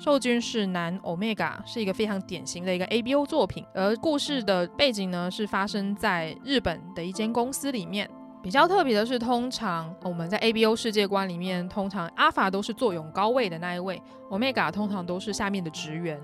[0.00, 8.08] 受君是男 Omega，是一个非常典型的一个 ABO 作品，而故事的背景呢是发生在日本的一间公司里面。
[8.40, 16.20] 比较特别的是，通常我们在 ABO 世界观里面，通常阿法都是坐拥高位的那一位，Omega 通常都是下面的职员。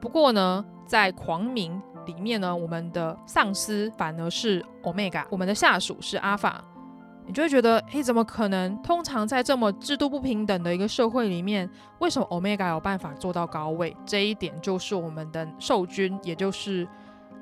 [0.00, 6.64] 不过呢，在狂鸣里面呢，我们的上司反而是 Omega，我们的下属是阿法。
[7.26, 8.80] 你就会觉得，诶，怎么可能？
[8.80, 13.94] 通常在这么制度不平等的一个社会里面，为什么 Omega 有办法做到高位？
[14.06, 16.88] 这一点就是我们的受君，也就是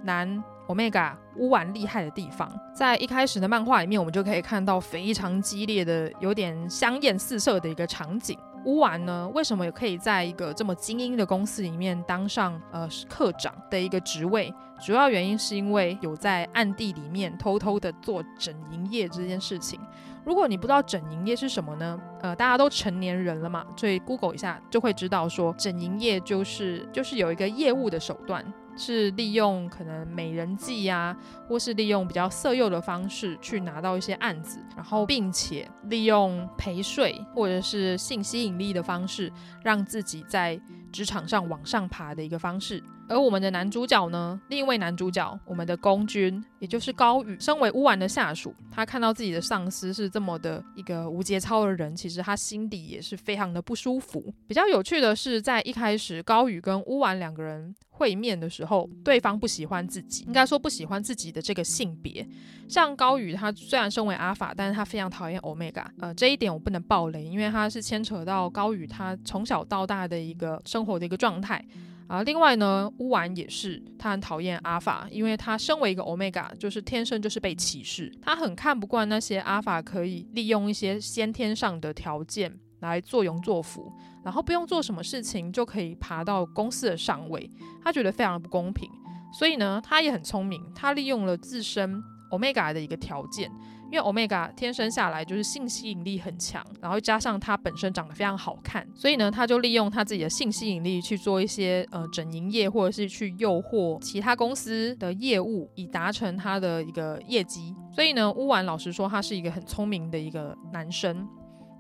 [0.02, 2.50] 男 Omega 乌丸厉害的地方。
[2.74, 8.38] 在一开始的漫画里面，我们就可以看到非常激烈的、有点香艳四射的一个场景。
[8.64, 14.52] 乌丸呢，为什么也可以在一个这么精英的公司里面当上呃课长的一个职位？
[14.84, 19.80] 主要原因是因为有在暗地里面偷偷的做整营业这件事情。
[20.24, 21.98] 如果你不知道整营业是什么呢？
[22.20, 28.44] 呃，大家都成年人了嘛，所以 Google 一下就会知道说，整营业就是就是有一个业务的手段。
[28.76, 31.16] 是利用可能美人计呀、
[31.48, 40.60] 或是利用比较色诱的方式去拿到一些案子，然后并且利用陪睡或者是性吸引力的方式，让自己在
[40.92, 42.82] 职场上往上爬的一个方式。
[43.08, 54.34] 而我们的男主角呢，另一位男主角，我们的公君，也就是高宇，身为乌丸的下属，他看到自己的上司是这么的一个无节操的人，其实他心底也是非常的不舒服。
[54.48, 62.26] 比较有趣的是，在一开始高宇跟乌丸两个人会面的时候，对方不喜欢自己，应该说不喜欢自己的这个性别。
[62.68, 65.90] 像高宇，他虽然身为阿法，但是他非常讨厌欧米伽。
[65.98, 71.64] 呃，这一点我不能爆雷，因为他是牵扯到高宇他从小到大的一个生活的一个状态。
[72.08, 83.92] 啊，另外呢，乌丸也是，他很讨厌阿法，因为他身为一个 Omega，就是天生就是被歧视，他很看不惯那些阿法可以利用一些先天上的条件来作威作福，
[84.24, 87.50] 然后不用做什么事情就可以爬到公司的上位，
[87.82, 88.90] 他觉得非常的不公平，
[89.32, 93.50] 所以呢，他也很聪明，他利用了自身 Omega 的一个条件。
[93.88, 107.72] 因为 Omega 天生下来就是性吸引力很强，然后加上他本身长得非常好看，所以呢，他就利用他自己的性吸引力去做一些呃整营业，或者是去诱惑其他公司的业务，以达成他的一个业绩。
[107.94, 111.24] 所以呢，乌丸老实说，他是一个很聪明的一个男生。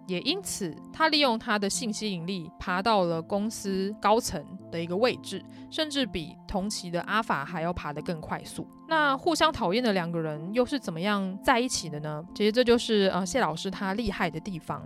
[0.06, 8.66] 也因此，他利用他的性吸引力爬到了公司高层的一个位置，甚至比同期的阿法还要爬得更快速。
[8.88, 12.24] 那互相讨厌的两个人又是怎么样在一起的呢？
[12.34, 14.82] 其实这就是呃谢老师他厉害的地方。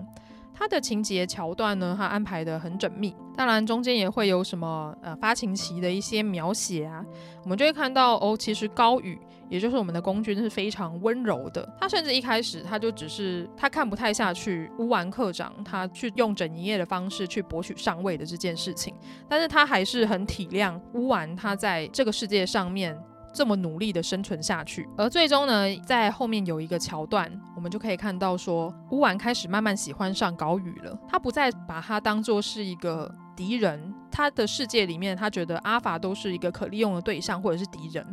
[0.61, 7.03] 他的情节桥段呢，他安排得很缜密，当然中间也会有什么呃发情期的一些描写啊，
[7.45, 18.95] 我们就会看到哦，其实高宇，也就是我们的公军是非常温柔的，他甚至一开始他就只是他看不太下去乌丸课长他去用整营业的方式去博取上位的这件事情，
[19.27, 22.95] 但是他还是很体谅乌丸他在这个世界上面。
[23.33, 30.99] 这么努力的生存下去，而最终呢，在后面有一个桥段，我们就可以看到说，乌丸开始慢慢喜欢上高宇了。
[31.09, 38.05] 他不再把他当做是一个敌人，他的世界里面，他觉得阿法都是一个可利用的对象或者是敌人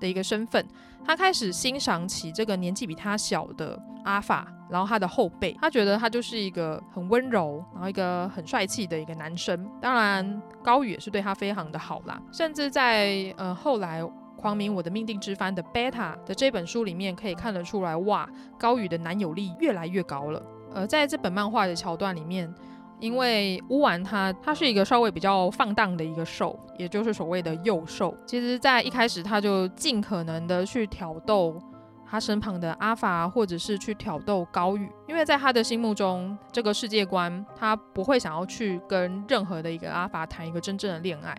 [0.00, 0.66] 的一个身份。
[1.04, 9.68] 他开始欣赏起这个年纪比他小的阿法，然后他的后辈，他觉得他就是一个很温柔，然后一个很帅气的一个男生。
[9.82, 14.02] 当然，高宇也是对他非常的好啦，甚至在呃后来。
[14.44, 18.28] 狂鸣我的命定之番的贝塔的这本书里面可以看得出来，哇，
[18.58, 20.42] 高宇的男友力越来越高了。
[20.74, 22.54] 呃，在这本漫画的桥段里面，
[23.00, 28.14] 因为乌丸他他是一个稍微比较放荡的一个受，也就是所谓的幼受。
[28.26, 31.58] 其实，在一开始他就尽可能的去挑逗
[32.06, 41.34] 他身旁的阿法，或者是去挑逗高宇，因为在他的心目中，这个世界观他不会想要去跟任何的一个阿法谈一个真正的恋爱。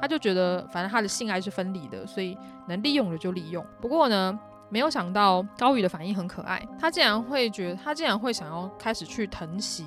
[0.00, 2.36] 他就觉得，反正他的性爱是分离的，所以
[2.66, 3.64] 能利用的就利用。
[3.80, 4.38] 不过呢，
[4.68, 9.84] 没有想到高宇的反应很可爱，他竟然会觉得，他竟然会想要开始去疼惜，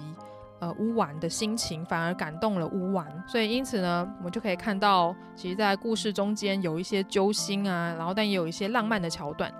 [0.60, 3.06] 呃，乌丸的心情，反而感动了乌丸。
[3.28, 9.52] 所以因此呢，我们就可以看到，其实，在故事中间有一些揪心啊，然后但也有一些浪漫的桥段。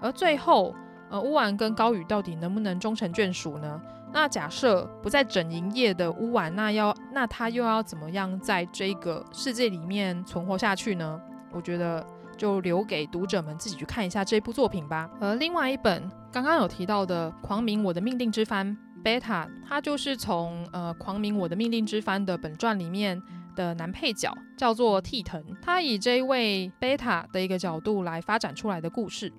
[0.00, 0.74] 而最后，
[1.10, 3.80] 呃，乌丸跟高宇到底能不能终成眷属呢？
[4.12, 11.20] 那假设不在整营业的乌丸，那要那他又要怎么样在这个世界里面存活下去呢？
[11.50, 12.06] 我觉得
[12.36, 15.10] 就留给读者们自己去看一下这部作品吧。
[15.20, 23.20] 而另外一本刚刚有提到的《狂明我的命定之番》贝塔，它就是从呃《狂明我的命定之番》的本传里面
[23.56, 29.32] 的男配角叫做替藤，他以这一位贝塔的一个角度来发展出来的故事。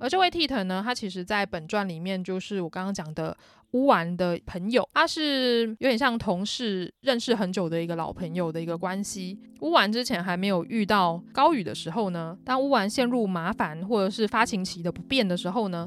[0.00, 3.36] 而这位替藤呢，他其实在本传里面就是我刚刚讲的。
[3.72, 9.38] 乌丸的朋友，他是有点像同事，认识很久的一个老朋友的一个关系。
[9.60, 15.86] 乌丸之前还没有遇到高宇的时候呢，当乌丸陷入麻烦或者是发情期的不便的时候呢，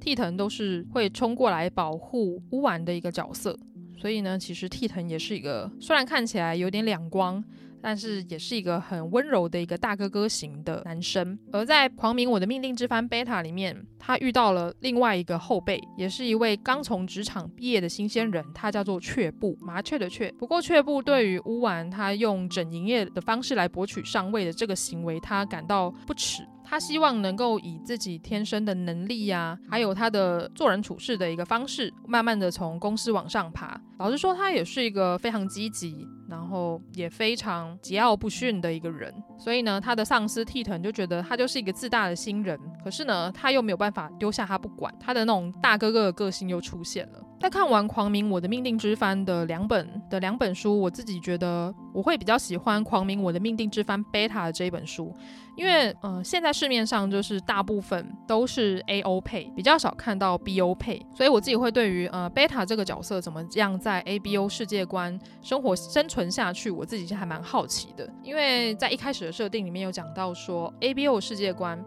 [0.00, 3.58] 替藤都是会冲过来保护乌丸的一个角色。
[3.98, 7.42] 所以呢，其实替藤也是一个虽然看起来有点两光。
[7.86, 20.32] 但是也是一个很温柔的一个大哥哥型的男生，而在《狂鸣我的命令之番》Beta 里面，他遇到了另外一个后辈，也是一位刚从职场毕业的新鲜人，他叫做却步，麻雀的雀。
[20.32, 26.42] 不过却步对于乌丸他用整营业的方式来博取上位的这个行为，他感到不耻。
[26.68, 33.80] 他希望能够以自己天生的能力呀、还有他的做人处事的一个方式，慢慢的从公司往上爬。
[33.98, 39.14] 老实说，他也是一个非常积极，然后也非常桀骜不驯的一个人。
[39.38, 42.58] 所以呢，他的上司替藤就觉得他就是一个自大的新人。
[42.84, 47.22] 可是呢，他又没有办法丢下他不管，他的那种大哥哥的个性又出现了。
[47.40, 55.14] 在看完《狂明我的命定之番》的两本的两本书，我自己觉得我会比较喜欢《狂明我的命定之番》贝塔的这一本书。
[55.56, 68.06] 因为，呃，现在市面上就是大部分都是 AO 配，比较少看到 BO 配，所以我自己会对于呃贝塔这个角色怎么样在 ABO 世界观生活生存下去，我自己是还蛮好奇的。
[68.22, 71.82] 因为在一开始的设定里面有讲到说，ABO 世界观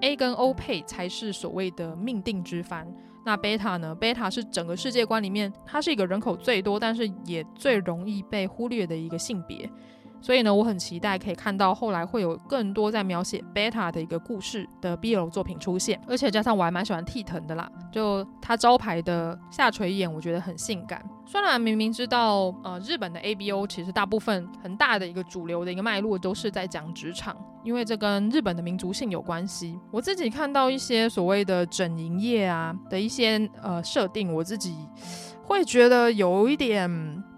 [0.00, 2.86] A 跟 O 配才是所谓的命定之番，
[3.26, 3.94] 那贝塔呢？
[3.94, 9.70] 贝塔是整个世界观里面，它是一个人口最多，但是也最容易被忽略的一个性别。
[10.22, 21.04] 所以呢，我很期待可以看到后来会有更多在描写贝塔的一个故事的 BL 作品出现，而且加上我还蛮喜欢替藤的啦，就他招牌的下垂眼，我觉得很性感。
[21.26, 29.78] 虽然明明知道，呃，日本的 ABO 其实大部分很大的一个主流的一个脉络都是在讲职场，因为这跟日本的民族性有关系。
[29.90, 34.74] 我自己看到一些所谓的整营业啊的一些呃设定，我自己。
[35.44, 36.88] 会觉得有一点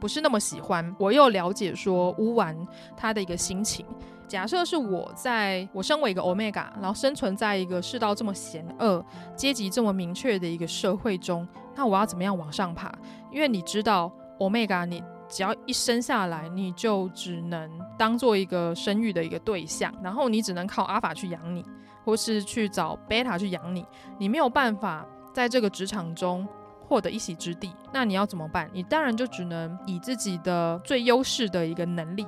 [0.05, 0.95] 不是那么喜欢。
[0.99, 2.55] 我又了解说乌丸
[2.95, 3.87] 他的一个心情，
[4.29, 9.03] 假设是我在我身为一个 Omega，然后生存在一个世道这么险恶、
[9.35, 12.93] 阶级这么明确的一个社会中，那我要怎么样往上爬？
[13.33, 21.65] 因为你知道 Omega，你只要一生下来，你就只能当做一个生育的一个对象，然后你只能靠 Alpha 去养你，
[22.05, 23.87] 或是去找 Beta 去养你，
[24.19, 26.47] 你没有办法在这个职场中。
[26.95, 28.71] 获得一席之地，那你要怎么办？
[28.73, 32.25] 你当然就只能以自己的最优势的一个能力，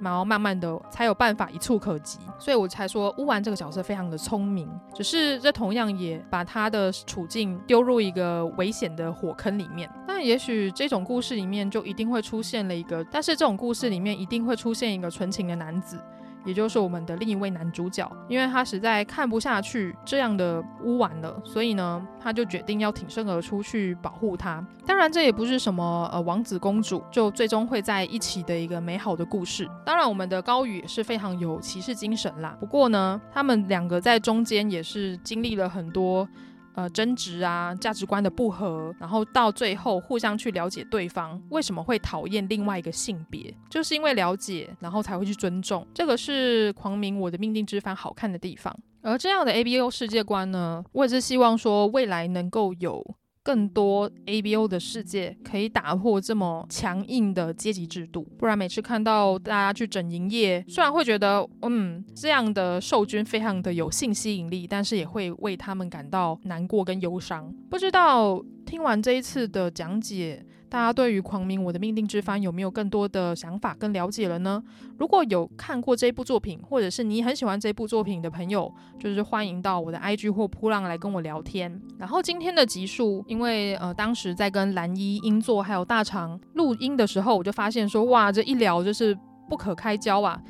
[0.00, 2.20] 然后慢慢的才有办法一触可及。
[2.38, 9.90] 所以我才说乌丸这个角色非常的聪明，只是这同样也把他的处境丢入一个危险的火坑里面。
[10.06, 15.98] 那也许这种故事里面就一定会出现了一个，但是这种故事里面一定会出现一个纯情的男子。
[16.44, 24.64] 也就是我们的另一位男主角，因为他实在看不下去这样的乌丸了，所以呢，他就决定要挺身而出去保护他。
[24.86, 29.68] 当然，这也不是什么呃王子公主就最终会在一起的一个美好的故事。
[29.84, 32.56] 当然，我们的高宇也是非常有骑士精神啦。
[32.60, 36.28] 不过呢，他们两个在中间也是经历了很多。
[36.74, 45.86] 呃，争执啊，价值观的不合，然后到最后互相去了解对方为什么会讨厌另外一个性别，就是因为了解，然后才会去尊重。
[45.94, 48.76] 这个是狂鸣我的命定之番好看的地方。
[49.02, 53.04] 而这样的 ABO 世界观呢，我也是希望说未来能够有。
[53.44, 67.54] 更多 ABO 的世界可以打破这么强硬的阶级制度，不然每次看到大家去整营业，虽然会觉得嗯这样的受君非常的有性吸引力，但是也会为他们感到难过跟忧伤。
[67.68, 70.44] 不知道听完这一次的讲解。
[70.74, 74.60] 大家对于《狂鸣我的命定之番》有没有更多的想法跟了解了呢？
[74.98, 81.80] 如果有看过这部作品，或者是你很喜欢这部作品的朋友，就是欢迎到我的 IG 或噗浪来跟我聊天。
[81.96, 89.16] 然后今天的集数，因为呃当时在跟蓝一、英作还有大肠录音的时候，我就发现说，哇，这一聊就是
[89.48, 90.42] 不可开交啊，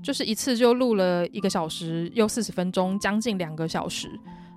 [0.00, 4.08] 就是一次就录了一个小时又四十分钟，将近两个小时。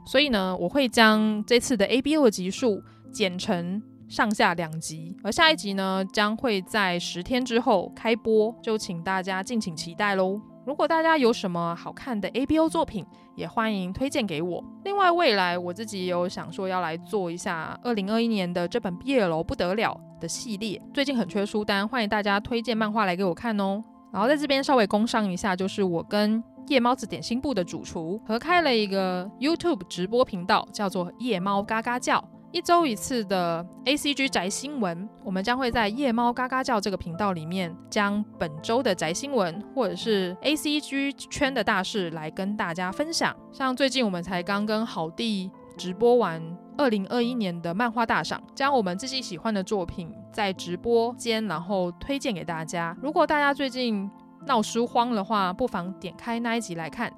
[0.06, 3.82] 所以呢，我会将这次的 ABO 的集数剪成。
[4.08, 10.40] 上下两集，而下一集呢，将会在十天之后开播，就请大家敬请期待喽。
[10.66, 13.06] 如果大家有什么好看的 ABO 作品，
[13.36, 14.64] 也欢迎推荐给我。
[14.84, 23.82] 另外，未来我自己有想说要来做一下二零二一年的这本 BL 不得了的系列，最近很缺书单，欢迎大家推荐漫画来给我看哦。
[24.12, 32.24] 然后在这边稍微工商一下，就是我跟夜猫子点心部的主厨合开了一个 YouTube 直播频道，叫做夜猫嘎嘎叫。
[32.54, 43.36] 一周一次的 ACG 宅新闻，我们将会在夜猫嘎嘎叫这个频道里面，将本周的宅新闻或者是 ACG 圈的大事来跟大家分享。
[43.52, 46.42] 像最近我们才刚跟好弟直播完
[46.78, 52.96] 二零二一年的漫画大赏，将我们自己喜欢的作品在直播间然后推荐给大家。
[53.02, 54.10] 如果大家最近
[54.46, 57.12] 闹书荒的话，不妨点开那一集来看。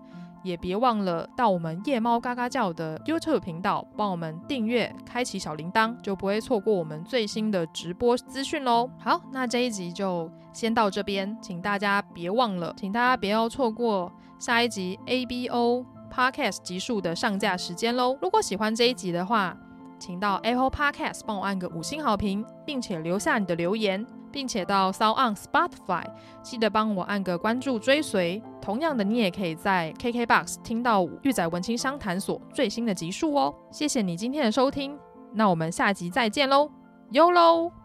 [0.43, 8.89] 也别忘了到我们夜猫嘎嘎叫的 YouTube 频道，帮我们订阅、开启小铃铛，就不会错过我们最新的直播资讯喽。
[8.99, 18.17] 好，那这一集就先到这边，请大家别忘了，请大家不要错过下一集 ABO Podcast 集数的上架时间喽。
[18.21, 19.55] 如果喜欢这一集的话，
[19.99, 24.05] 请到 Apple Podcast 帮我按个五星好评，并且留下你的留言。
[24.31, 26.03] 并且到 s o n Spotify，
[26.41, 28.41] 记得帮我按个关注追随。
[28.61, 33.53] 同样的，你也可以在 KKBOX 听到玉仔文青商谈所最新的集数哦。
[33.71, 34.97] 谢谢你今天的收听，
[35.33, 36.69] 那我们下集再见喽，
[37.11, 37.78] 哟喽。